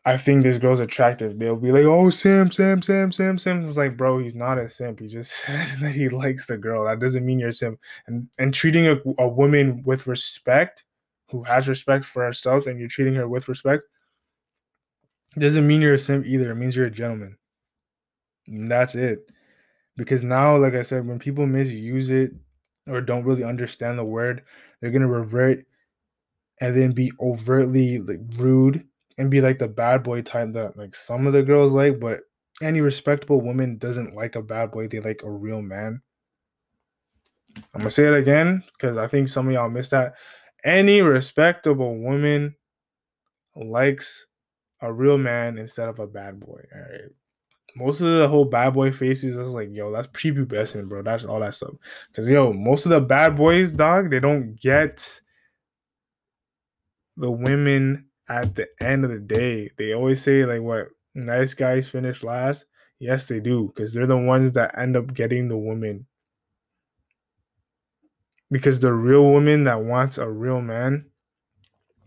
I 0.05 0.17
think 0.17 0.43
this 0.43 0.57
girl's 0.57 0.79
attractive. 0.79 1.37
They'll 1.37 1.55
be 1.55 1.71
like, 1.71 1.83
"Oh, 1.83 2.09
Sam, 2.09 2.49
Sam, 2.49 2.81
Sam, 2.81 3.11
Sam, 3.11 3.37
Sam." 3.37 3.65
It's 3.67 3.77
like, 3.77 3.95
bro, 3.95 4.17
he's 4.17 4.33
not 4.33 4.57
a 4.57 4.67
simp. 4.67 4.99
He 4.99 5.07
just 5.07 5.31
said 5.45 5.67
that 5.81 5.93
he 5.93 6.09
likes 6.09 6.47
the 6.47 6.57
girl. 6.57 6.85
That 6.85 6.99
doesn't 6.99 7.25
mean 7.25 7.37
you're 7.39 7.49
a 7.49 7.53
simp. 7.53 7.79
And 8.07 8.27
and 8.39 8.53
treating 8.53 8.87
a, 8.87 8.97
a 9.19 9.27
woman 9.27 9.83
with 9.85 10.07
respect, 10.07 10.83
who 11.29 11.43
has 11.43 11.67
respect 11.67 12.05
for 12.05 12.23
herself, 12.23 12.65
and 12.65 12.79
you're 12.79 12.89
treating 12.89 13.15
her 13.15 13.27
with 13.27 13.47
respect, 13.47 13.83
doesn't 15.37 15.67
mean 15.67 15.81
you're 15.81 15.93
a 15.93 15.99
simp 15.99 16.25
either. 16.25 16.49
It 16.51 16.55
means 16.55 16.75
you're 16.75 16.87
a 16.87 16.91
gentleman. 16.91 17.37
And 18.47 18.67
that's 18.67 18.95
it. 18.95 19.29
Because 19.95 20.23
now, 20.23 20.57
like 20.57 20.73
I 20.73 20.81
said, 20.81 21.05
when 21.05 21.19
people 21.19 21.45
misuse 21.45 22.09
it 22.09 22.31
or 22.87 23.01
don't 23.01 23.23
really 23.23 23.43
understand 23.43 23.99
the 23.99 24.05
word, 24.05 24.43
they're 24.81 24.91
gonna 24.91 25.07
revert 25.07 25.65
and 26.61 26.75
then 26.75 26.91
be 26.91 27.11
overtly 27.19 27.99
like 27.99 28.19
rude 28.35 28.85
and 29.17 29.31
be 29.31 29.41
like 29.41 29.59
the 29.59 29.67
bad 29.67 30.03
boy 30.03 30.21
type 30.21 30.51
that 30.53 30.77
like 30.77 30.95
some 30.95 31.27
of 31.27 31.33
the 31.33 31.43
girls 31.43 31.73
like, 31.73 31.99
but 31.99 32.21
any 32.61 32.81
respectable 32.81 33.41
woman 33.41 33.77
doesn't 33.77 34.15
like 34.15 34.35
a 34.35 34.41
bad 34.41 34.71
boy. 34.71 34.87
They 34.87 34.99
like 34.99 35.21
a 35.23 35.31
real 35.31 35.61
man. 35.61 36.01
I'm 37.73 37.81
gonna 37.81 37.91
say 37.91 38.05
it 38.05 38.13
again 38.13 38.63
because 38.73 38.97
I 38.97 39.07
think 39.07 39.27
some 39.29 39.47
of 39.47 39.53
y'all 39.53 39.69
missed 39.69 39.91
that. 39.91 40.13
Any 40.63 41.01
respectable 41.01 41.97
woman 41.97 42.55
likes 43.55 44.25
a 44.81 44.91
real 44.91 45.17
man 45.17 45.57
instead 45.57 45.89
of 45.89 45.99
a 45.99 46.07
bad 46.07 46.39
boy. 46.39 46.61
All 46.73 46.81
right. 46.81 47.11
Most 47.75 48.01
of 48.01 48.07
the 48.07 48.27
whole 48.27 48.45
bad 48.45 48.73
boy 48.73 48.91
faces 48.91 49.37
is 49.37 49.53
like, 49.53 49.69
yo, 49.71 49.91
that's 49.91 50.07
prepubescent, 50.09 50.89
bro. 50.89 51.01
That's 51.01 51.25
all 51.25 51.39
that 51.39 51.55
stuff. 51.55 51.75
Cause 52.13 52.29
yo, 52.29 52.51
most 52.51 52.85
of 52.85 52.89
the 52.89 52.99
bad 52.99 53.35
boys, 53.35 53.71
dog, 53.71 54.09
they 54.09 54.19
don't 54.19 54.59
get 54.59 55.21
the 57.17 57.29
women 57.29 58.05
at 58.27 58.55
the 58.55 58.67
end 58.81 59.05
of 59.05 59.11
the 59.11 59.19
day. 59.19 59.71
They 59.77 59.93
always 59.93 60.21
say 60.21 60.45
like 60.45 60.61
what 60.61 60.87
nice 61.15 61.53
guys 61.53 61.89
finish 61.89 62.23
last. 62.23 62.65
Yes, 62.99 63.27
they 63.27 63.39
do, 63.39 63.67
because 63.67 63.93
they're 63.93 64.07
the 64.07 64.17
ones 64.17 64.51
that 64.53 64.77
end 64.77 64.97
up 64.97 65.13
getting 65.13 65.47
the 65.47 65.57
woman. 65.57 66.05
Because 68.51 68.79
the 68.79 68.91
real 68.91 69.23
woman 69.23 69.63
that 69.65 69.81
wants 69.81 70.17
a 70.17 70.29
real 70.29 70.61
man, 70.61 71.05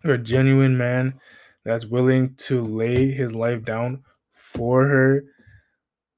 a 0.05 0.18
genuine 0.18 0.77
man 0.77 1.18
that's 1.64 1.87
willing 1.87 2.35
to 2.37 2.62
lay 2.62 3.11
his 3.11 3.35
life 3.35 3.64
down 3.64 4.03
for 4.33 4.87
her, 4.87 5.25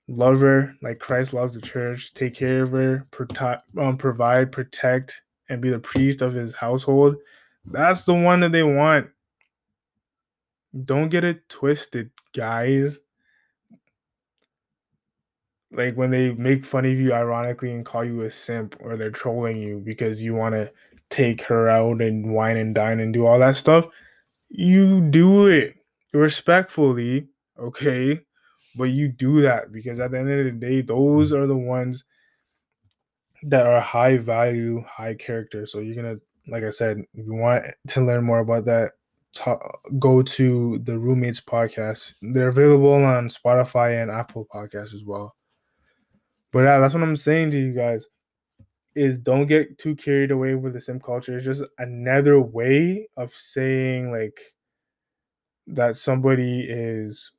love 0.09 0.41
her 0.41 0.75
like 0.83 0.99
Christ 0.99 1.33
loves 1.33 1.55
the 1.55 1.61
church, 1.61 2.13
take 2.15 2.35
care 2.35 2.63
of 2.63 2.73
her, 2.73 3.07
prote- 3.11 3.63
um, 3.79 3.97
provide, 3.97 4.53
protect, 4.53 5.23
and 5.49 5.61
be 5.61 5.71
the 5.71 5.79
priest 5.79 6.23
of 6.23 6.33
his 6.33 6.55
household. 6.55 7.17
That's 7.67 8.03
the 8.03 8.15
one 8.15 8.41
that 8.41 8.53
they 8.53 8.63
want. 8.63 9.09
Don't 10.85 11.09
get 11.09 11.25
it 11.25 11.49
twisted, 11.49 12.11
guys. 12.35 12.99
Like 15.71 15.97
when 15.97 16.11
they 16.11 16.33
make 16.35 16.65
fun 16.65 16.85
of 16.85 16.93
you 16.93 17.13
ironically 17.13 17.73
and 17.73 17.85
call 17.85 18.05
you 18.05 18.23
a 18.23 18.31
simp 18.31 18.77
or 18.81 18.97
they're 18.97 19.11
trolling 19.11 19.57
you 19.57 19.81
because 19.85 20.23
you 20.23 20.35
want 20.35 20.55
to 20.55 20.71
take 21.11 21.43
her 21.43 21.69
out 21.69 22.01
and 22.01 22.33
wine 22.33 22.57
and 22.57 22.75
dine 22.75 23.01
and 23.01 23.13
do 23.13 23.27
all 23.27 23.39
that 23.39 23.57
stuff, 23.57 23.87
you 24.49 25.01
do 25.01 25.49
it 25.49 25.75
respectfully, 26.13 27.29
okay? 27.59 28.21
But 28.77 28.85
you 28.85 29.09
do 29.09 29.41
that 29.43 29.73
because 29.73 30.01
at 30.01 30.11
the 30.11 30.19
end 30.19 30.31
of 30.31 30.45
the 30.45 30.51
day, 30.51 30.81
those 30.83 31.33
are 31.33 31.47
the 31.47 31.57
ones 31.57 32.05
that 33.45 33.67
are 33.67 33.81
high 33.81 34.17
value, 34.17 34.83
high 34.89 35.15
character. 35.15 35.67
So 35.67 35.81
you're 35.81 35.95
gonna, 35.95 36.17
like 36.49 36.65
I 36.65 36.71
said, 36.71 36.99
if 37.15 37.27
you 37.27 37.35
want 37.35 37.67
to 37.89 38.01
learn 38.05 38.25
more 38.25 38.41
about 38.41 38.65
that, 38.65 38.93
go 39.99 40.23
to 40.23 40.79
the 40.79 40.99
roommates 40.99 41.41
podcast. 41.41 42.15
They're 42.23 42.49
available 42.49 42.95
on 42.95 43.29
Spotify 43.29 44.03
and 44.03 44.11
Apple 44.11 44.47
Podcasts 44.53 44.95
as 44.95 45.05
well. 45.05 45.35
But 46.53 46.61
yeah, 46.61 46.79
that's 46.79 46.95
what 46.95 47.03
I'm 47.03 47.17
saying 47.17 47.51
to 47.53 47.59
you 47.59 47.75
guys 47.75 48.07
is 48.95 49.19
don't 49.19 49.47
get 49.47 49.77
too 49.77 49.97
carried 49.97 50.31
away 50.31 50.55
with 50.55 50.73
the 50.73 50.81
simp 50.81 51.03
culture. 51.03 51.37
It's 51.37 51.45
just 51.45 51.65
another 51.79 52.41
way 52.41 53.09
of 53.17 53.31
saying 53.31 54.13
like 54.13 54.39
that 55.67 55.97
somebody 55.97 56.61
is 56.61 57.33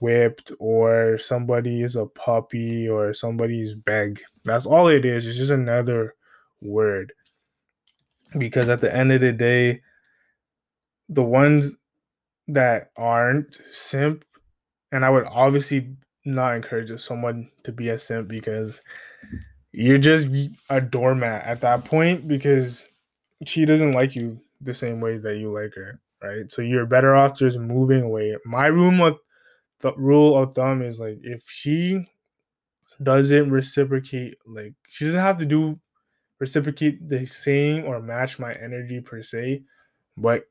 whipped 0.00 0.52
or 0.58 1.18
somebody 1.18 1.82
is 1.82 1.96
a 1.96 2.06
puppy 2.06 2.88
or 2.88 3.12
somebody's 3.12 3.74
beg. 3.74 4.20
That's 4.44 4.66
all 4.66 4.88
it 4.88 5.04
is. 5.04 5.26
It's 5.26 5.38
just 5.38 5.50
another 5.50 6.14
word. 6.60 7.12
Because 8.36 8.68
at 8.68 8.80
the 8.80 8.94
end 8.94 9.12
of 9.12 9.20
the 9.20 9.32
day, 9.32 9.82
the 11.08 11.22
ones 11.22 11.72
that 12.48 12.90
aren't 12.96 13.60
simp, 13.70 14.24
and 14.92 15.04
I 15.04 15.10
would 15.10 15.26
obviously 15.26 15.96
not 16.24 16.56
encourage 16.56 16.98
someone 17.00 17.48
to 17.64 17.72
be 17.72 17.88
a 17.88 17.98
simp 17.98 18.28
because 18.28 18.82
you're 19.72 19.98
just 19.98 20.26
a 20.70 20.80
doormat 20.80 21.44
at 21.44 21.60
that 21.60 21.84
point 21.84 22.26
because 22.26 22.84
she 23.46 23.64
doesn't 23.64 23.92
like 23.92 24.16
you 24.16 24.40
the 24.60 24.74
same 24.74 25.00
way 25.00 25.18
that 25.18 25.38
you 25.38 25.52
like 25.52 25.74
her, 25.74 26.00
right? 26.22 26.50
So 26.50 26.62
you're 26.62 26.86
better 26.86 27.14
off 27.14 27.38
just 27.38 27.58
moving 27.58 28.02
away. 28.02 28.36
My 28.44 28.66
room 28.66 29.00
of 29.00 29.18
the 29.80 29.92
rule 29.96 30.36
of 30.36 30.54
thumb 30.54 30.82
is 30.82 31.00
like 31.00 31.18
if 31.22 31.44
she 31.48 32.06
doesn't 33.02 33.50
reciprocate, 33.50 34.38
like 34.46 34.74
she 34.88 35.04
doesn't 35.04 35.20
have 35.20 35.38
to 35.38 35.46
do 35.46 35.78
reciprocate 36.38 37.08
the 37.08 37.24
same 37.24 37.84
or 37.84 38.00
match 38.00 38.38
my 38.38 38.52
energy 38.54 39.00
per 39.00 39.22
se, 39.22 39.62
but 40.16 40.44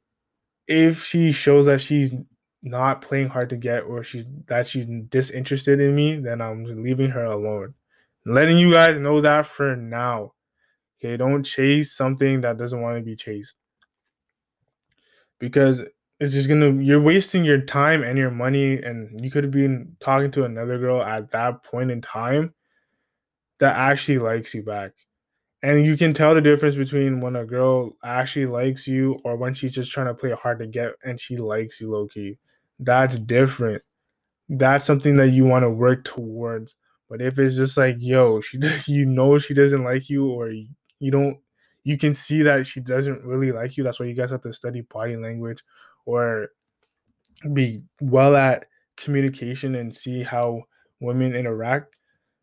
if 0.67 1.03
she 1.03 1.31
shows 1.31 1.65
that 1.65 1.81
she's 1.81 2.13
not 2.63 3.01
playing 3.01 3.27
hard 3.27 3.49
to 3.49 3.57
get 3.57 3.81
or 3.81 4.03
she's 4.03 4.25
that 4.47 4.67
she's 4.67 4.87
disinterested 4.87 5.79
in 5.79 5.95
me, 5.95 6.17
then 6.17 6.41
I'm 6.41 6.63
leaving 6.63 7.11
her 7.11 7.25
alone. 7.25 7.73
letting 8.25 8.57
you 8.57 8.71
guys 8.71 8.97
know 8.99 9.21
that 9.21 9.45
for 9.45 9.75
now. 9.75 10.33
Okay, 10.99 11.15
don't 11.17 11.43
chase 11.43 11.95
something 11.95 12.41
that 12.41 12.57
doesn't 12.57 12.81
want 12.81 12.97
to 12.97 13.03
be 13.03 13.15
chased. 13.15 13.55
Because 15.37 15.83
it's 16.19 16.33
just 16.33 16.47
gonna 16.47 16.71
you're 16.81 17.01
wasting 17.01 17.43
your 17.43 17.61
time 17.61 18.03
and 18.03 18.17
your 18.17 18.31
money 18.31 18.81
and 18.81 19.19
you 19.23 19.29
could 19.29 19.43
have 19.43 19.51
been 19.51 19.95
talking 19.99 20.31
to 20.31 20.45
another 20.45 20.77
girl 20.79 21.01
at 21.01 21.31
that 21.31 21.63
point 21.63 21.91
in 21.91 22.01
time 22.01 22.53
that 23.59 23.75
actually 23.75 24.19
likes 24.19 24.53
you 24.53 24.63
back. 24.63 24.91
And 25.63 25.85
you 25.85 25.97
can 25.97 26.13
tell 26.13 26.35
the 26.35 26.41
difference 26.41 26.75
between 26.75 27.21
when 27.21 27.35
a 27.35 27.45
girl 27.45 27.93
actually 28.03 28.45
likes 28.45 28.87
you 28.87 29.19
or 29.25 29.35
when 29.35 29.53
she's 29.53 29.73
just 29.73 29.91
trying 29.91 30.07
to 30.07 30.13
play 30.13 30.31
hard 30.31 30.59
to 30.59 30.67
get 30.67 30.93
and 31.03 31.19
she 31.19 31.37
likes 31.37 31.81
you 31.81 31.89
low 31.91 32.07
key 32.07 32.37
that's 32.79 33.17
different. 33.17 33.81
That's 34.49 34.85
something 34.85 35.15
that 35.17 35.29
you 35.29 35.45
want 35.45 35.63
to 35.63 35.69
work 35.69 36.03
towards. 36.03 36.75
But 37.09 37.21
if 37.21 37.39
it's 37.39 37.55
just 37.55 37.77
like 37.77 37.95
yo 37.99 38.41
she 38.41 38.57
does 38.59 38.87
you 38.87 39.05
know 39.05 39.39
she 39.39 39.53
doesn't 39.53 39.83
like 39.83 40.09
you 40.09 40.27
or 40.27 40.49
you 40.49 41.11
don't 41.11 41.37
you 41.83 41.97
can 41.97 42.13
see 42.13 42.41
that 42.43 42.65
she 42.65 42.79
doesn't 42.79 43.23
really 43.23 43.51
like 43.51 43.77
you 43.77 43.83
that's 43.83 43.99
why 43.99 44.07
you 44.07 44.15
guys 44.15 44.31
have 44.31 44.41
to 44.41 44.51
study 44.51 44.81
body 44.81 45.15
language 45.15 45.63
or 46.05 46.49
be 47.53 47.81
well 48.01 48.35
at 48.35 48.65
communication 48.97 49.75
and 49.75 49.93
see 49.95 50.23
how 50.23 50.63
women 50.99 51.35
interact 51.35 51.95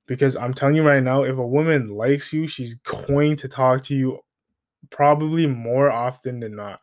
because 0.06 0.36
I'm 0.36 0.54
telling 0.54 0.76
you 0.76 0.82
right 0.84 1.02
now 1.02 1.24
if 1.24 1.38
a 1.38 1.46
woman 1.46 1.88
likes 1.88 2.32
you 2.32 2.46
she's 2.46 2.74
going 2.76 3.36
to 3.36 3.48
talk 3.48 3.84
to 3.84 3.96
you 3.96 4.20
probably 4.90 5.46
more 5.46 5.90
often 5.90 6.40
than 6.40 6.56
not. 6.56 6.80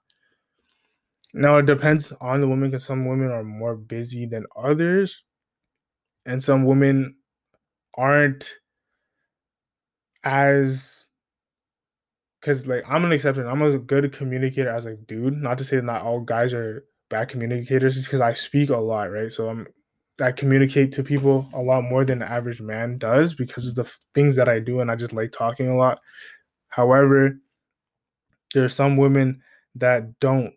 Now 1.33 1.57
it 1.57 1.65
depends 1.65 2.11
on 2.21 2.39
the 2.39 2.47
woman 2.47 2.69
because 2.69 2.85
some 2.85 3.07
women 3.07 3.31
are 3.31 3.43
more 3.43 3.75
busy 3.75 4.27
than 4.27 4.45
others 4.55 5.23
and 6.25 6.43
some 6.43 6.63
women 6.65 7.15
aren't 7.95 8.49
as 10.23 10.98
because 12.39 12.67
like 12.67 12.83
I'm 12.89 13.05
an 13.05 13.11
exception. 13.11 13.47
I'm 13.47 13.61
a 13.61 13.77
good 13.77 14.11
communicator 14.13 14.69
as 14.69 14.85
a 14.85 14.95
dude. 14.95 15.35
Not 15.35 15.57
to 15.59 15.63
say 15.63 15.77
that 15.77 15.85
not 15.85 16.03
all 16.03 16.21
guys 16.21 16.53
are 16.53 16.85
bad 17.09 17.29
communicators, 17.29 17.95
just 17.95 18.07
because 18.07 18.21
I 18.21 18.33
speak 18.33 18.69
a 18.69 18.77
lot, 18.77 19.11
right? 19.11 19.31
So 19.31 19.49
I'm 19.49 19.67
I 20.21 20.31
communicate 20.31 20.91
to 20.93 21.03
people 21.03 21.47
a 21.53 21.61
lot 21.61 21.83
more 21.83 22.03
than 22.03 22.19
the 22.19 22.29
average 22.29 22.61
man 22.61 22.97
does 22.97 23.33
because 23.33 23.67
of 23.67 23.75
the 23.75 23.83
f- 23.83 23.99
things 24.13 24.35
that 24.35 24.49
I 24.49 24.59
do, 24.59 24.81
and 24.81 24.91
I 24.91 24.95
just 24.95 25.13
like 25.13 25.31
talking 25.31 25.69
a 25.69 25.77
lot. 25.77 25.99
However, 26.69 27.39
there's 28.53 28.75
some 28.75 28.97
women 28.97 29.41
that 29.75 30.19
don't 30.19 30.53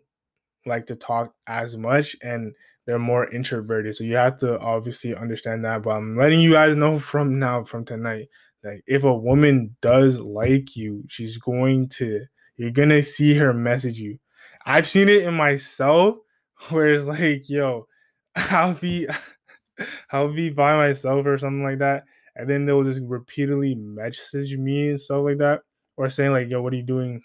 like 0.65 0.85
to 0.87 0.95
talk 0.95 1.33
as 1.47 1.77
much 1.77 2.15
and 2.21 2.53
they're 2.85 2.99
more 2.99 3.29
introverted. 3.29 3.95
So 3.95 4.03
you 4.03 4.15
have 4.15 4.37
to 4.39 4.59
obviously 4.59 5.15
understand 5.15 5.63
that. 5.65 5.83
But 5.83 5.91
I'm 5.91 6.17
letting 6.17 6.41
you 6.41 6.53
guys 6.53 6.75
know 6.75 6.99
from 6.99 7.39
now, 7.39 7.63
from 7.63 7.85
tonight, 7.85 8.27
that 8.63 8.81
if 8.87 9.03
a 9.03 9.13
woman 9.13 9.75
does 9.81 10.19
like 10.19 10.75
you, 10.75 11.03
she's 11.07 11.37
going 11.37 11.89
to, 11.89 12.21
you're 12.57 12.71
gonna 12.71 13.03
see 13.03 13.35
her 13.35 13.53
message 13.53 13.99
you. 13.99 14.17
I've 14.65 14.87
seen 14.87 15.09
it 15.09 15.23
in 15.23 15.33
myself 15.33 16.17
where 16.69 16.93
it's 16.93 17.05
like, 17.05 17.49
yo, 17.49 17.87
I'll 18.35 18.73
be 18.73 19.07
I'll 20.11 20.33
be 20.33 20.49
by 20.49 20.75
myself 20.75 21.25
or 21.25 21.37
something 21.37 21.63
like 21.63 21.79
that. 21.79 22.03
And 22.35 22.49
then 22.49 22.65
they'll 22.65 22.83
just 22.83 23.01
repeatedly 23.03 23.75
message 23.75 24.55
me 24.57 24.89
and 24.89 24.99
stuff 24.99 25.23
like 25.23 25.37
that. 25.37 25.61
Or 25.97 26.09
saying 26.09 26.31
like, 26.31 26.49
yo, 26.49 26.61
what 26.61 26.73
are 26.73 26.77
you 26.77 26.83
doing 26.83 27.21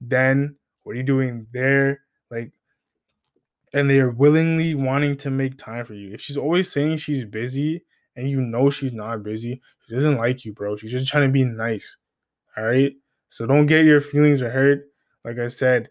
then? 0.00 0.56
What 0.84 0.92
are 0.92 0.96
you 0.96 1.02
doing 1.02 1.46
there? 1.52 2.00
Like 2.30 2.52
and 3.74 3.88
they're 3.88 4.10
willingly 4.10 4.74
wanting 4.74 5.16
to 5.18 5.30
make 5.30 5.56
time 5.56 5.84
for 5.84 5.94
you. 5.94 6.12
If 6.12 6.20
she's 6.20 6.36
always 6.36 6.70
saying 6.70 6.98
she's 6.98 7.24
busy 7.24 7.84
and 8.16 8.28
you 8.28 8.40
know 8.40 8.70
she's 8.70 8.92
not 8.92 9.22
busy, 9.22 9.60
she 9.86 9.94
doesn't 9.94 10.18
like 10.18 10.44
you, 10.44 10.52
bro. 10.52 10.76
She's 10.76 10.92
just 10.92 11.08
trying 11.08 11.28
to 11.28 11.32
be 11.32 11.44
nice. 11.44 11.96
All 12.56 12.64
right. 12.64 12.92
So 13.30 13.46
don't 13.46 13.66
get 13.66 13.84
your 13.84 14.00
feelings 14.00 14.40
hurt. 14.40 14.88
Like 15.24 15.38
I 15.38 15.48
said, 15.48 15.88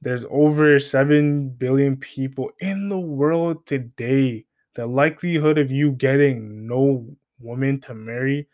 there's 0.00 0.24
over 0.30 0.78
7 0.78 1.50
billion 1.50 1.96
people 1.96 2.50
in 2.60 2.88
the 2.88 2.98
world 2.98 3.66
today. 3.66 4.44
The 4.74 4.86
likelihood 4.86 5.58
of 5.58 5.70
you 5.70 5.92
getting 5.92 6.66
no 6.66 7.06
woman 7.40 7.80
to 7.80 7.94
marry 7.94 8.48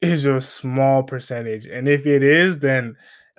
is 0.00 0.26
a 0.26 0.40
small 0.40 1.02
percentage. 1.02 1.66
And 1.66 1.88
if 1.88 2.06
it 2.06 2.22
is, 2.22 2.58
then 2.58 2.96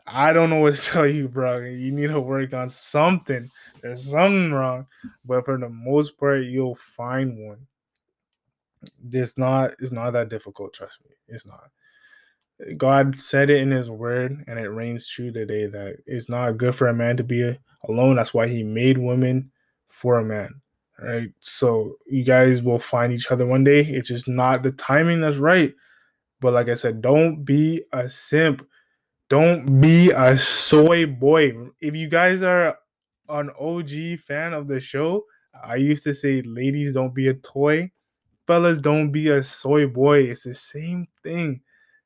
I 0.08 0.34
don't 0.34 0.50
know 0.50 0.60
what 0.60 0.76
to 0.76 0.82
tell 0.92 1.08
you, 1.08 1.28
bro. 1.28 1.60
You 1.60 1.92
need 1.92 2.08
to 2.08 2.20
work 2.20 2.54
on 2.54 2.70
something. 2.70 3.50
There's 3.82 4.10
something 4.10 4.52
wrong. 4.52 4.88
But 5.24 5.46
for 5.46 5.58
the 5.58 5.70
most 5.70 6.18
part, 6.18 6.44
you'll 6.44 6.76
find 6.76 7.38
one. 7.48 7.68
It's 9.12 9.38
not 9.38 9.76
it's 9.80 9.92
not 9.92 10.12
that 10.12 10.30
difficult, 10.30 10.74
trust 10.74 11.00
me. 11.04 11.12
It's 11.28 11.46
not. 11.46 11.70
God 12.78 13.16
said 13.16 13.50
it 13.50 13.62
in 13.62 13.72
his 13.72 13.90
word, 13.90 14.44
and 14.48 14.60
it 14.60 14.70
reigns 14.70 15.08
true 15.08 15.32
today 15.32 15.66
that 15.68 15.98
it's 16.06 16.30
not 16.30 16.58
good 16.58 16.76
for 16.76 16.88
a 16.88 16.94
man 16.94 17.16
to 17.18 17.24
be 17.24 17.58
alone. 17.88 18.18
That's 18.18 18.34
why 18.34 18.48
he 18.48 18.64
made 18.64 18.98
women 18.98 19.52
for 19.88 20.18
a 20.18 20.24
man. 20.24 20.62
Right. 21.02 21.32
So 21.40 21.96
you 22.08 22.26
guys 22.26 22.62
will 22.62 22.80
find 22.80 23.14
each 23.14 23.32
other 23.32 23.46
one 23.46 23.64
day. 23.64 23.82
It's 23.82 24.10
just 24.10 24.28
not 24.28 24.64
the 24.64 24.72
timing 24.72 25.22
that's 25.22 25.38
right. 25.38 25.74
But 26.42 26.54
like 26.54 26.68
I 26.68 26.76
said, 26.76 27.02
don't 27.02 27.46
be 27.46 27.84
a 27.94 28.10
simp. 28.10 28.68
Don't 29.30 29.80
be 29.80 30.12
a 30.12 30.38
soy 30.38 31.06
boy. 31.06 31.54
If 31.80 31.96
you 31.96 32.10
guys 32.10 32.42
are 32.42 32.78
an 33.30 33.52
OG 33.60 34.20
fan 34.20 34.54
of 34.54 34.68
the 34.68 34.80
show, 34.80 35.24
I 35.64 35.76
used 35.76 36.04
to 36.04 36.14
say, 36.14 36.42
ladies, 36.42 36.94
don't 36.94 37.14
be 37.14 37.30
a 37.30 37.34
toy. 37.34 37.92
Fellas, 38.50 38.80
don't 38.80 39.12
be 39.12 39.30
a 39.30 39.44
soy 39.44 39.86
boy. 39.86 40.22
It's 40.22 40.42
the 40.42 40.56
same 40.56 41.08
thing. 41.22 41.62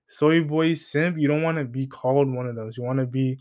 Soy 0.07 0.43
boy 0.43 0.73
simp, 0.73 1.17
you 1.17 1.29
don't 1.29 1.41
want 1.41 1.57
to 1.57 1.63
be 1.63 1.87
called 1.87 2.29
one 2.29 2.47
of 2.47 2.57
those. 2.57 2.77
You 2.77 2.83
want 2.83 2.99
to 2.99 3.05
be 3.05 3.39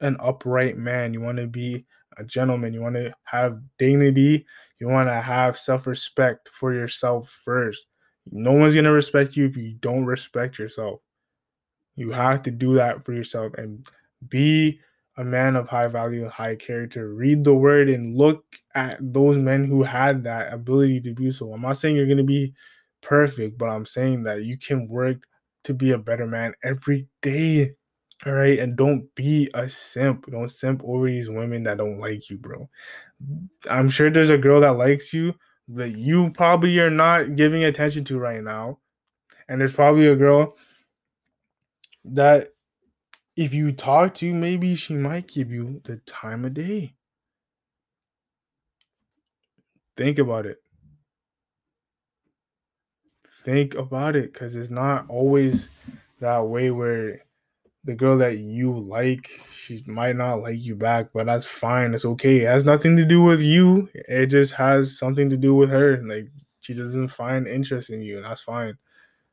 an 0.00 0.16
upright 0.18 0.78
man. 0.78 1.12
You 1.12 1.20
want 1.20 1.36
to 1.36 1.46
be 1.46 1.84
a 2.16 2.24
gentleman. 2.24 2.72
You 2.72 2.80
want 2.80 2.94
to 2.94 3.14
have 3.24 3.60
dignity. 3.78 4.46
You 4.80 4.88
want 4.88 5.10
to 5.10 5.20
have 5.20 5.58
self 5.58 5.86
respect 5.86 6.48
for 6.48 6.72
yourself 6.72 7.28
first. 7.28 7.84
No 8.32 8.52
one's 8.52 8.72
going 8.72 8.84
to 8.86 8.90
respect 8.90 9.36
you 9.36 9.44
if 9.44 9.54
you 9.54 9.74
don't 9.74 10.06
respect 10.06 10.58
yourself. 10.58 11.00
You 11.96 12.12
have 12.12 12.40
to 12.44 12.50
do 12.50 12.76
that 12.76 13.04
for 13.04 13.12
yourself 13.12 13.52
and 13.58 13.86
be 14.26 14.80
a 15.16 15.24
man 15.24 15.56
of 15.56 15.68
high 15.68 15.86
value, 15.86 16.28
high 16.28 16.56
character. 16.56 17.14
Read 17.14 17.44
the 17.44 17.54
word 17.54 17.88
and 17.88 18.16
look 18.16 18.44
at 18.74 18.98
those 19.00 19.36
men 19.36 19.64
who 19.64 19.82
had 19.82 20.24
that 20.24 20.52
ability 20.52 21.00
to 21.02 21.12
do 21.12 21.30
so. 21.30 21.52
I'm 21.52 21.62
not 21.62 21.76
saying 21.76 21.96
you're 21.96 22.06
going 22.06 22.18
to 22.18 22.24
be 22.24 22.52
perfect, 23.00 23.56
but 23.56 23.66
I'm 23.66 23.86
saying 23.86 24.24
that 24.24 24.44
you 24.44 24.58
can 24.58 24.88
work 24.88 25.18
to 25.64 25.74
be 25.74 25.92
a 25.92 25.98
better 25.98 26.26
man 26.26 26.54
every 26.64 27.08
day. 27.22 27.74
All 28.26 28.32
right. 28.32 28.58
And 28.58 28.76
don't 28.76 29.14
be 29.14 29.50
a 29.54 29.68
simp. 29.68 30.26
Don't 30.30 30.50
simp 30.50 30.82
over 30.84 31.06
these 31.06 31.30
women 31.30 31.62
that 31.64 31.78
don't 31.78 32.00
like 32.00 32.30
you, 32.30 32.38
bro. 32.38 32.68
I'm 33.70 33.90
sure 33.90 34.10
there's 34.10 34.30
a 34.30 34.38
girl 34.38 34.60
that 34.62 34.76
likes 34.76 35.12
you 35.12 35.34
that 35.68 35.96
you 35.96 36.30
probably 36.30 36.78
are 36.80 36.90
not 36.90 37.36
giving 37.36 37.64
attention 37.64 38.04
to 38.04 38.18
right 38.18 38.42
now. 38.42 38.78
And 39.48 39.60
there's 39.60 39.74
probably 39.74 40.06
a 40.06 40.16
girl 40.16 40.56
that 42.06 42.53
if 43.36 43.54
you 43.54 43.72
talk 43.72 44.14
to, 44.14 44.34
maybe 44.34 44.74
she 44.74 44.94
might 44.94 45.28
give 45.28 45.50
you 45.50 45.80
the 45.84 45.96
time 46.06 46.44
of 46.44 46.54
day. 46.54 46.94
Think 49.96 50.18
about 50.18 50.46
it. 50.46 50.58
Think 53.44 53.74
about 53.74 54.16
it 54.16 54.32
because 54.32 54.56
it's 54.56 54.70
not 54.70 55.06
always 55.08 55.68
that 56.20 56.40
way 56.46 56.70
where 56.70 57.22
the 57.84 57.94
girl 57.94 58.18
that 58.18 58.38
you 58.38 58.78
like, 58.78 59.30
she 59.52 59.82
might 59.86 60.16
not 60.16 60.40
like 60.40 60.58
you 60.64 60.76
back, 60.76 61.08
but 61.14 61.26
that's 61.26 61.46
fine. 61.46 61.94
It's 61.94 62.04
okay. 62.04 62.42
It 62.42 62.48
has 62.48 62.66
nothing 62.66 62.96
to 62.98 63.04
do 63.04 63.22
with 63.22 63.40
you. 63.40 63.88
It 63.94 64.26
just 64.26 64.54
has 64.54 64.98
something 64.98 65.30
to 65.30 65.36
do 65.36 65.54
with 65.54 65.70
her. 65.70 66.02
Like 66.02 66.28
she 66.60 66.74
doesn't 66.74 67.08
find 67.08 67.46
interest 67.46 67.90
in 67.90 68.02
you, 68.02 68.16
and 68.18 68.26
that's 68.26 68.42
fine. 68.42 68.78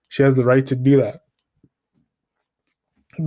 She 0.09 0.23
has 0.23 0.35
the 0.35 0.45
right 0.45 0.65
to 0.67 0.75
do 0.75 1.01
that. 1.01 1.21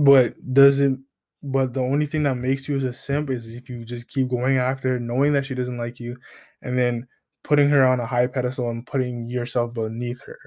But 0.03 0.53
doesn't 0.53 1.05
but 1.43 1.73
the 1.73 1.81
only 1.81 2.07
thing 2.07 2.23
that 2.23 2.37
makes 2.37 2.67
you 2.67 2.75
as 2.75 2.83
a 2.83 2.91
simp 2.91 3.29
is 3.29 3.53
if 3.53 3.69
you 3.69 3.85
just 3.85 4.07
keep 4.07 4.29
going 4.29 4.57
after 4.57 4.93
her, 4.93 4.99
knowing 4.99 5.31
that 5.33 5.45
she 5.45 5.53
doesn't 5.53 5.77
like 5.77 5.99
you, 5.99 6.17
and 6.63 6.77
then 6.77 7.07
putting 7.43 7.69
her 7.69 7.85
on 7.85 7.99
a 7.99 8.05
high 8.05 8.25
pedestal 8.25 8.71
and 8.71 8.87
putting 8.87 9.29
yourself 9.29 9.73
beneath 9.73 10.19
her. 10.21 10.39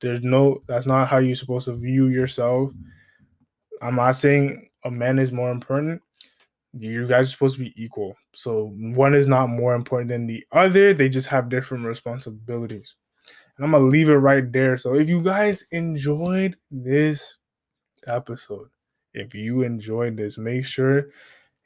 There's 0.00 0.22
no 0.24 0.62
that's 0.68 0.86
not 0.86 1.08
how 1.08 1.18
you're 1.18 1.34
supposed 1.34 1.64
to 1.66 1.74
view 1.74 2.08
yourself. 2.08 2.70
I'm 3.80 3.96
not 3.96 4.16
saying 4.16 4.68
a 4.84 4.90
man 4.90 5.18
is 5.18 5.32
more 5.32 5.50
important. 5.50 6.02
You 6.74 7.06
guys 7.06 7.28
are 7.28 7.32
supposed 7.32 7.56
to 7.56 7.64
be 7.64 7.82
equal. 7.82 8.14
So 8.34 8.74
one 8.76 9.14
is 9.14 9.26
not 9.26 9.48
more 9.48 9.74
important 9.74 10.08
than 10.08 10.26
the 10.26 10.44
other. 10.52 10.92
They 10.92 11.08
just 11.08 11.28
have 11.28 11.48
different 11.48 11.86
responsibilities. 11.86 12.94
And 13.56 13.64
I'm 13.64 13.72
gonna 13.72 13.84
leave 13.84 14.10
it 14.10 14.16
right 14.16 14.50
there. 14.52 14.76
So 14.76 14.96
if 14.96 15.08
you 15.08 15.22
guys 15.22 15.64
enjoyed 15.70 16.56
this 16.70 17.38
episode, 18.06 18.68
if 19.14 19.34
you 19.34 19.62
enjoyed 19.62 20.16
this, 20.16 20.38
make 20.38 20.64
sure 20.64 21.06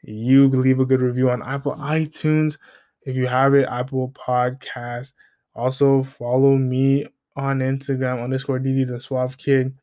you 0.02 0.48
leave 0.48 0.80
a 0.80 0.86
good 0.86 1.00
review 1.00 1.30
on 1.30 1.42
Apple 1.42 1.74
iTunes. 1.76 2.58
If 3.02 3.16
you 3.16 3.26
have 3.26 3.54
it, 3.54 3.68
Apple 3.68 4.10
Podcast. 4.10 5.12
Also 5.54 6.02
follow 6.02 6.56
me 6.56 7.06
on 7.36 7.60
Instagram 7.60 8.22
underscore 8.22 8.58
DD 8.58 8.88
the 8.88 9.00
Suave 9.00 9.38
Kid. 9.38 9.76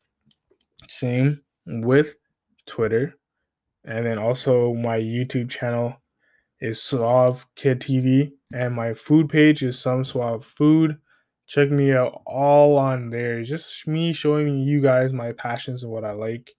Same 0.88 1.40
with 1.66 2.14
Twitter. 2.66 3.14
And 3.84 4.06
then 4.06 4.18
also 4.18 4.74
my 4.74 4.98
YouTube 4.98 5.50
channel, 5.50 5.96
is 6.64 6.80
Suave 6.82 7.46
Kid 7.56 7.80
TV, 7.80 8.32
and 8.54 8.74
my 8.74 8.94
food 8.94 9.28
page 9.28 9.62
is 9.62 9.78
Some 9.78 10.02
Suave 10.02 10.44
Food. 10.44 10.96
Check 11.46 11.70
me 11.70 11.92
out 11.92 12.22
all 12.24 12.78
on 12.78 13.10
there. 13.10 13.42
Just 13.42 13.86
me 13.86 14.14
showing 14.14 14.60
you 14.60 14.80
guys 14.80 15.12
my 15.12 15.32
passions 15.32 15.82
and 15.82 15.92
what 15.92 16.06
I 16.06 16.12
like. 16.12 16.54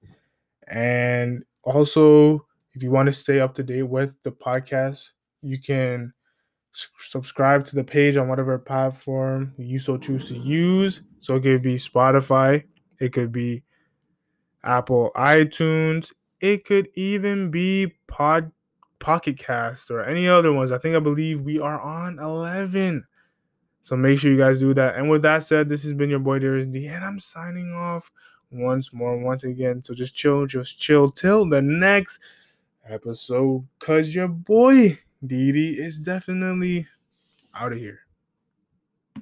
And 0.68 1.44
also, 1.64 2.46
if 2.74 2.84
you 2.84 2.92
want 2.92 3.08
to 3.08 3.14
stay 3.14 3.40
up 3.40 3.54
to 3.56 3.64
date 3.64 3.84
with 3.84 4.22
the 4.22 4.32
podcast, 4.32 5.10
you 5.42 5.60
can 5.60 6.14
subscribe 6.74 7.66
to 7.66 7.76
the 7.76 7.84
page 7.84 8.18
on 8.18 8.28
whatever 8.28 8.58
platform 8.58 9.54
you 9.58 9.80
so 9.80 9.98
choose 9.98 10.28
to 10.28 10.38
use. 10.38 11.04
So 11.20 11.36
it 11.36 11.44
could 11.44 11.62
be 11.62 11.76
Spotify, 11.76 12.64
it 13.00 13.14
could 13.14 13.32
be 13.32 13.64
Apple 14.64 15.12
iTunes, 15.16 16.12
it 16.42 16.66
could 16.66 16.90
even 16.96 17.50
be 17.50 17.96
Pod 18.08 18.52
Pocket 19.00 19.38
Cast 19.38 19.92
or 19.92 20.04
any 20.04 20.28
other 20.28 20.52
ones. 20.52 20.72
I 20.72 20.78
think 20.78 20.96
I 20.96 21.00
believe 21.00 21.42
we 21.42 21.60
are 21.60 21.80
on 21.80 22.20
11. 22.20 23.04
So 23.84 23.96
make 23.96 24.20
sure 24.20 24.32
you 24.32 24.38
guys 24.38 24.60
do 24.60 24.74
that. 24.74 24.96
And 24.96 25.10
with 25.10 25.22
that 25.22 25.44
said, 25.44 25.70
this 25.70 25.84
has 25.84 25.94
been 25.94 26.10
your 26.10 26.20
boy 26.20 26.40
Darius 26.40 26.68
D, 26.68 26.88
and 26.88 27.06
I'm 27.06 27.20
signing 27.20 27.72
off 27.72 28.10
once 28.52 28.94
more, 28.94 29.18
once 29.18 29.44
again. 29.44 29.84
So 29.84 29.94
just 29.94 30.16
chill, 30.16 30.46
just 30.46 30.80
chill 30.80 31.12
till 31.12 31.48
the 31.48 31.62
next 31.62 32.20
episode. 32.88 33.68
Cause 33.80 34.14
your 34.14 34.28
boy 34.28 35.00
Didi 35.26 35.80
is 35.80 36.00
definitely 36.00 36.88
out 37.56 37.74
of 37.74 37.80
here. 37.80 38.05